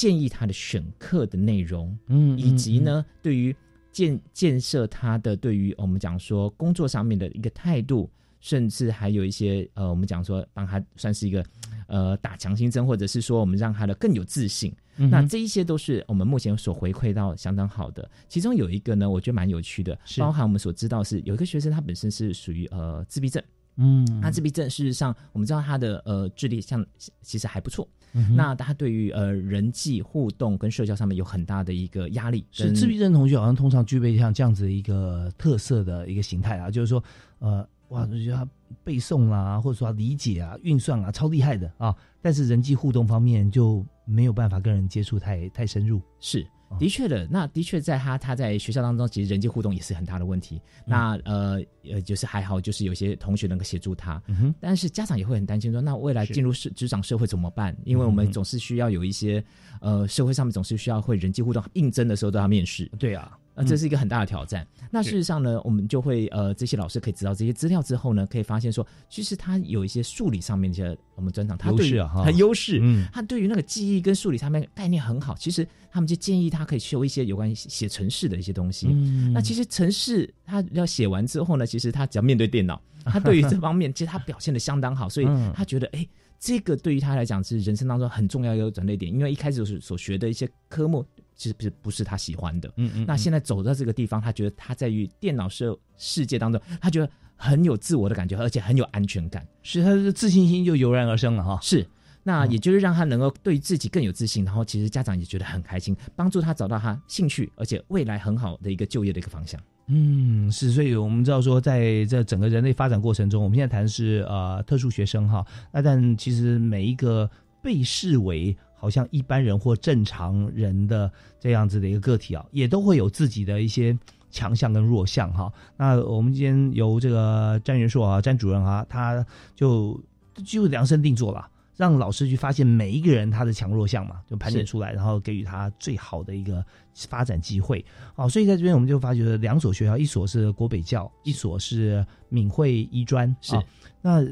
[0.00, 3.54] 建议他的选课的内容，嗯，以及呢，对于
[3.92, 8.08] 建建设他的对于我们讲说工作上面的一个态度，
[8.40, 11.44] 甚至还有一些呃，我们讲说帮他算是一个
[11.86, 14.74] 呃打强心针，或者是说我们让他的更有自信。
[14.96, 18.10] 那这一些都是我们目前所回馈到相当好的。
[18.26, 23.42] 其中有一个呢，我觉得蛮有趣的，包含我们所知道是有一个学生他本身是属于呃自闭症，
[23.76, 26.84] 嗯，那自闭症事实上我们知道他的呃智力像
[27.20, 27.86] 其实还不错。
[28.34, 32.46] 那他对于呃人际互动跟社交上面有很大的一个压力。
[32.50, 37.02] 是自闭症同学好像通常具备像这样子一个特色的一个形态啊，就是说
[37.38, 38.48] 呃哇，就觉得他
[38.84, 46.00] 背诵啊，或者说理解啊、运算啊超厉害的啊，但是人际互动方面就没有办法跟人接触太太深入。
[46.20, 46.46] 是。
[46.78, 50.60] 的确的，那的确在他他在学校当中，其实人际互动也是很大的问题。
[50.86, 51.60] 那呃
[51.90, 54.22] 呃，就是还好，就是有些同学能够协助他。
[54.60, 57.76] 但是家长也会很担心说，那未来进入社职场社会怎么办？
[57.84, 59.42] 因为我们总是需要有一些
[59.80, 62.86] 呃社会上面总是需要会人际互动，应征的时候都要面试。
[62.98, 63.36] 对啊。
[63.66, 64.66] 这是一个很大的挑战。
[64.90, 75.36] 那事实上呢，我们就会呃，这些老师可以知道这些资料之后呢，可以发现说，其实他有一些数理上面一些我们专长，他优势啊，他优势，嗯，他对于那个记忆跟数理上面概念很好。
[75.36, 78.88] 其实他们就建议他可以修一些有关写程式的一些东西。
[79.32, 86.06] 那其实程式他要写完之后呢，其实他只要面对电脑， 他对于这方面其实他表现的相当好，所以他觉得哎，
[86.38, 91.06] 这个对于他来讲是人生当中很重要一个转捩点，因为一开始所所学的一些科目。
[91.40, 93.04] 其实不是不是他喜欢的，嗯嗯。
[93.08, 101.58] 那现在走到这个地方，他觉得他在于电脑世世界当中，他觉得很有自我的感觉，而且很有安全感，是他的自信心就油然而生了哈。
[101.62, 101.88] 是，
[102.22, 109.58] 那也就是让他能够对自己更有自信，然后其实家长也觉得很开心，帮助他找到他兴趣，而且未来很好的一个就业的一个方向。
[109.86, 117.30] 嗯，是，所以我们知道说，在这整个人类发展过程中，我们现在谈的是呃特殊学生哈，那但其实每一个
[117.62, 118.54] 被视为。
[118.80, 123.96] 好像一般人或正常人的这样子的一个个体啊，也都会有自己的一些
[124.30, 125.52] 强项跟弱项哈。
[125.76, 129.22] 那我们今天由这个詹元硕啊，詹主任啊，他
[129.54, 130.00] 就
[130.46, 136.64] 就量身定做了，让老师去发现每一个人他的强弱项嘛，就盘点出来，然后给予他最好的一个
[137.10, 137.84] 发展机会
[138.16, 138.26] 啊。
[138.26, 143.54] 所以在这边我们就发觉两所学校，一所是国北教，一所是闽会医专，是
[144.00, 144.24] 那。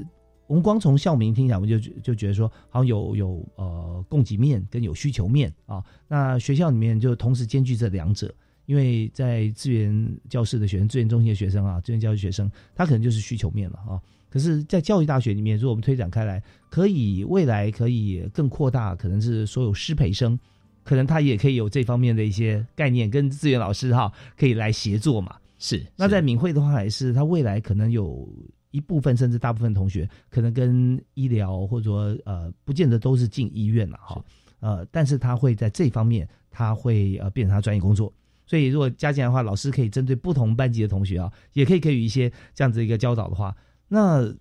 [0.48, 5.84] 我们光从校名听起来，我们就就觉得说，好像有有呃供给面跟有需求面啊。
[6.08, 8.34] 那学校里面就同时兼具这两者，
[8.64, 14.00] 因为在资源教室的学生、资源中心的学生啊，资源教育学生，他可能就是需求面了啊。
[14.30, 20.38] 可是，在教育大学里面，如果我们推展开来，可以未来可以更扩大，可能是所有师培生，
[20.82, 25.36] 可能他也可以有这方面的一些概念，跟资源老师哈可以来协作嘛。
[25.58, 25.84] 是。
[25.94, 28.26] 那在敏慧的话，也是他未来可能有。
[28.70, 34.24] 一部分甚至大部分同学可能跟医疗或者说呃不见得都是进医院了哈，
[34.60, 38.12] 呃，但是他会在这方面他会呃变成他专业工作，
[38.46, 43.56] 所以如果加进来的话，老师可以针对不同班级的同学啊，也可以给予一些这样子一个教导的话，
[43.88, 44.34] 那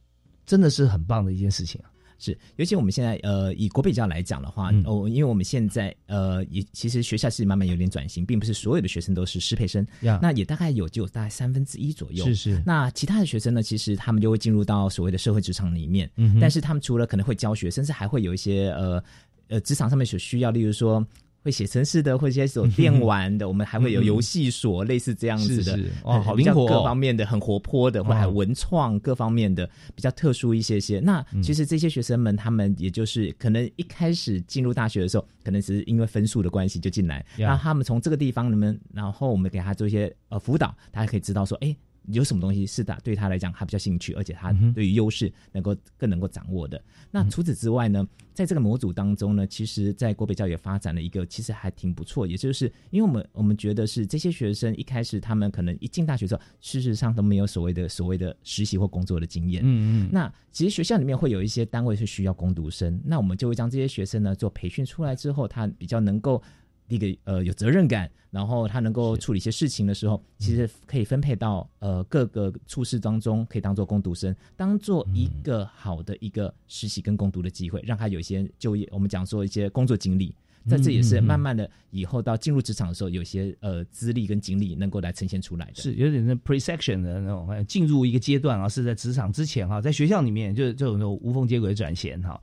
[0.45, 1.91] 真的是很棒的一件事情啊。
[2.19, 9.85] 是，尤其我们现在呃，以国北教来讲的话，哦，因为我们现在呃，也其实学校是慢慢有点转型，并不是所有的学生都是师配生，
[10.21, 12.25] 那也大概有就大概三分之一左右。
[12.25, 12.63] 是是。
[12.65, 16.09] 那其他的学生呢，其实他们就会进入到所谓的社会职场里面，
[16.41, 19.03] 但是他们除了可能会教学，甚至还会有一些呃
[19.49, 21.05] 呃职场上面所需要，例如说。
[21.47, 30.99] 会写程式的，或者一些电玩的，我们还会有游戏所，类似这样子的，哦，好灵活，各方面的很活泼的，或者文创各方面的比较特殊一些些。
[30.99, 41.73] 那其实这些学生们，他们也就是可能一开始进入大学的时候，可能只是因为分数的关系就进来，那他们从这个地方，你们然后我们给他做一些呃辅导，大家可以知道说，哎。
[42.07, 46.81] 有什么东西是他，对他来讲他比较兴趣，而且他对于优势能够更能够掌握的。
[47.11, 59.61] 那除此之外呢，在这个模组当中呢，其实，在国北教育发展了一个其实还挺不错，也就是因为我们我们觉得是这些学生一开始他们可能一进大学之后，事实上都没有所谓的所谓的实习或工作的经验。
[59.65, 60.09] 嗯嗯。
[60.11, 66.41] 那其实学校里面会有一些单位是需要攻读生，那我们就会将这些学生呢做培训出来之后，他比较能够。
[66.87, 80.33] 一个呃有责任感，然后他能够处理一些事情的时候，其实可以分配到呃各个处室当中，可以当做攻读生，当做一个好的一个实习跟攻读的机会，让他有一些就业，我们讲说一些工作经历。
[80.69, 85.75] 在这也是慢慢的以后到进入职场的时候，有些呃资历跟经历能够来呈现出来的。
[85.75, 92.37] 是有点那 pre section 的那种，进入一个阶段啊，是在职场之前哈，在学校里面就这种无缝接轨转衔哈。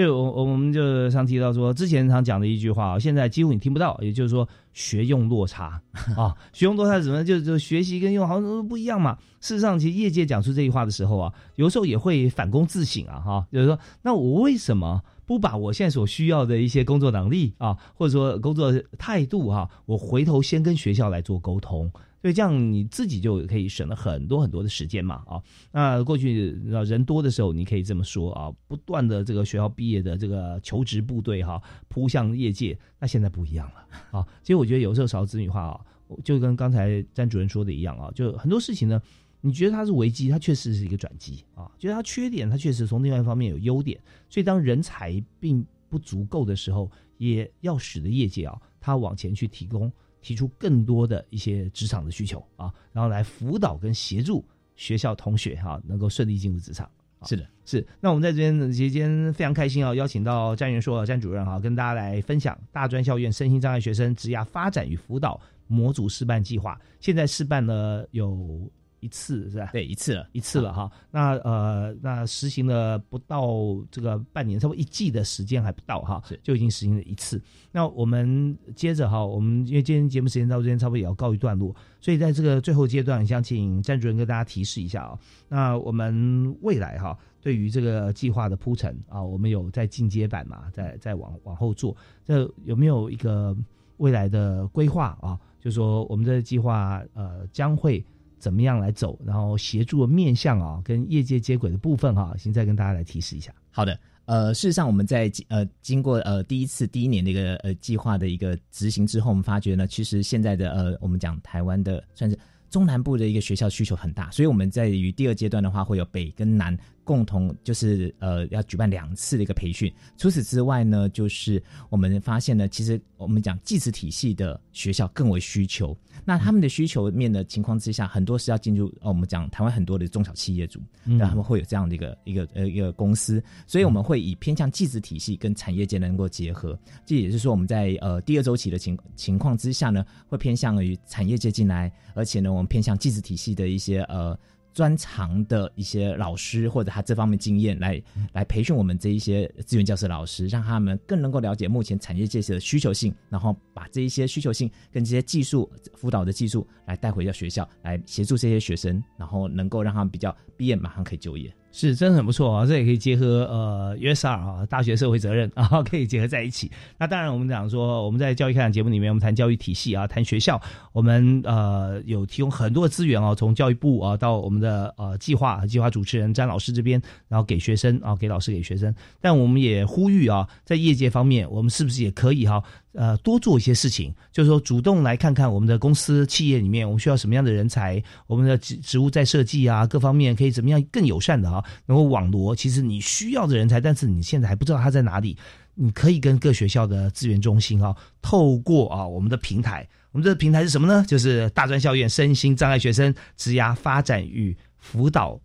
[0.00, 5.78] 所以，我我们就常提到说，之前常讲的一句话啊，现在几乎你听不到，也就是说学用落差
[6.16, 9.18] 啊，学用落差怎么就就学习跟用好像都不一样嘛。
[9.40, 21.88] 事实上，其实业界讲出这句话的时候啊，有时候也会反躬自省啊，哈，就是说，那我为什么不把我现在所需要的一些工作能力啊，或者说工作态度哈，我回头先跟学校来做沟通。
[22.20, 25.40] 所以这样你自己就可以省了很多很多的时间嘛啊！
[25.70, 26.50] 那过去
[26.84, 32.76] 人多的时候，你可以这么说啊，不断的这个学校毕业的这个求职部队哈，扑向业界。
[32.98, 34.26] 那现在不一样了啊！
[34.42, 35.80] 其实我觉得有时候少子女化啊，
[36.24, 39.00] 就跟刚才詹主任说的一样啊，就很多事情呢，
[39.40, 44.00] 你觉得它是危机，它确实是一个转机啊；觉得它缺点，它确实从另外一方面有优点。
[44.28, 49.92] 所以当人才并不足够的时候，也要使得业界啊，它往前去提供。
[50.22, 54.44] 提出更多的一些职场的需求啊，然后来辅导跟协助
[54.76, 56.86] 学校同学哈，能够顺利进入职场。
[57.24, 57.86] 是的，是。
[58.02, 66.78] 那我们在这边期间非常开心啊，邀请到詹元硕詹主任哈，跟大家来分享大专校院身心障碍学生职涯发展与辅导模组示范计划。
[67.00, 68.70] 现在示范了有。
[69.00, 69.70] 一次是吧？
[69.72, 70.90] 对，一次了，一次了哈。
[71.10, 73.50] 那呃，那实行了不到
[73.90, 77.40] 这个半年，差不多一季的时间还不到哈，就已经实行了一次。
[77.72, 85.18] 那我们接着哈，我们因为今天节目时间到这边差不多也要告一段落，所以在这个最后阶段，想请詹主任跟大家提示一下啊。
[85.48, 93.56] 那我们未来哈，对于这个计划的铺陈啊，我们有在进阶版嘛，在在往往后做，这有没有一个
[93.96, 95.38] 未来的规划啊？
[95.58, 98.04] 就是说我们的计划呃将会。
[98.40, 103.54] 怎么样来走，然后协助的面向啊跟业界接轨的部分哈，现在跟大家来提示一下。
[103.70, 112.36] 好的，呃，事实上我们在呃经过呃第一次第一年的一个呃计划的一个执行之后，我们发觉呢，其实现在的呃我们讲台湾的算是
[112.70, 116.76] 中南部的一个学校需求很大，所以我们在于第二阶段的话会有北跟南。
[117.04, 119.92] 共同就是呃要举办两次的一个培训。
[120.16, 125.96] 除此之外呢，就是我们发现呢，其实我们讲技职体系的学校更为需求。
[126.24, 133.42] 那他们的需求面的情况之下，很多是要进入哦我们讲台湾很多的中小企业主，那他们会有这样的一个一个呃一个公司。
[133.66, 136.78] 所以我们会以偏向技职体系跟产业界能够结合。
[137.06, 144.38] 这也是说我们在呃第二周期的情情况之下呢，会偏向于产业界进来，而且呢，我们偏向技职体系的一些呃。
[144.72, 148.02] 专长的一些老师或者他这方面经验来
[148.32, 161.52] 来培训我们这一些资源教师老师，让他们更能够了解目前产业界的需求性，然后把这一些需求性跟这些技术辅导的技术来带回到学校，来协助这些学生，然后能够让他们比较毕业马上可以就业。
[161.72, 162.66] 是，真的很不错啊！
[162.66, 166.68] 这也可以结合呃 USR 啊，大学社会责任啊， 可以结合在一起。
[166.98, 170.60] 那当然，我们讲说我们在教育开讲节目里面，我们谈教育体系啊，谈学校，
[170.92, 178.92] 我们呃有提供很多资源啊，从教育部啊到我们的呃计划计划主持人詹老师这边，然后给学生啊，给老师给学生。
[179.20, 182.62] 但我们也呼吁啊，在业界方面，我们是不是也可以哈？
[182.92, 192.54] 呃，多做一些事情，就是说主动来看看我们的公司企业里面，我们需要什么样的人才，我们的职职务在设计啊，各方面可以怎么样更友善的啊，能够网罗。
[192.54, 195.36] 其实你需要的人才，但是你现在还不知道他在哪里，
[195.74, 201.04] 你可以跟各学校的资源中心啊，透过啊我们的平台，我们这个平台是什么呢？
[201.06, 205.40] 就是大专校院身心障碍学生职涯发展与辅导。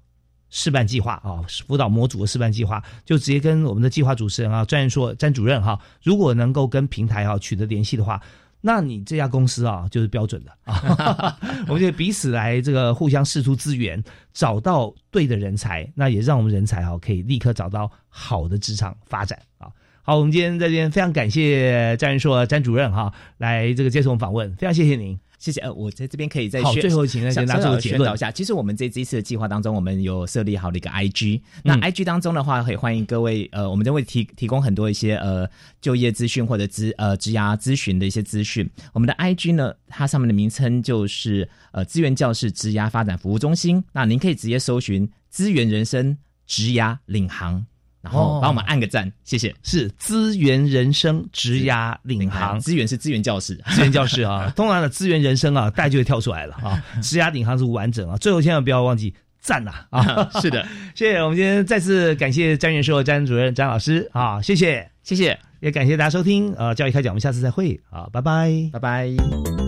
[0.50, 8.22] 示范计划啊，辅导模组的示范计划，就直接跟我们的计划主持人啊，专员说詹主任哈，如果能够跟平台啊取得联系的话，
[8.62, 11.38] 那你这家公司啊就是标准的啊，
[11.68, 19.68] 我们就彼此来这个互相试出资源，找到对的人才，那也让我们人才啊可以立刻找到好的职场发展啊。
[20.02, 25.20] 好，我们今天在这边非常感谢詹元硕詹主任哈来这个接受我们访问，非常谢谢您。
[25.38, 28.31] 谢谢，呃，我在这边可以再好，最后请跟大家做宣导一下。
[28.31, 31.41] 其实我们这这一次的计划当中，我们有设立好了一个 IG。
[31.63, 35.47] 那 IG 当中的话，可以欢迎各位，呃，我们都会提提供很多一些呃
[35.81, 38.69] 就业资讯或者职呃职涯咨询的一些资讯。
[38.93, 43.83] 我们的 IG 呢，它上面的名称就是呃资源教室职涯发展服务中心。
[43.91, 46.17] 那您可以直接搜寻资源人生
[46.47, 47.65] 职涯领航。
[48.06, 49.51] 然后帮我们按个赞，谢谢。
[49.64, 54.53] 是资源人生职涯领航，资源是资源教室，资源教室啊。
[54.56, 56.80] 通常的资源人生啊，大家就会跳出来了啊。
[57.01, 60.30] 职涯领航是完整啊，最后千万不要忘记赞呐啊。
[60.39, 61.18] 是的， 谢谢。
[61.18, 69.64] 我们今天再次感谢詹元硕詹主任詹老师啊，谢谢谢谢，也感谢大家收听呃教育开讲，我们下次再会啊，拜拜拜拜。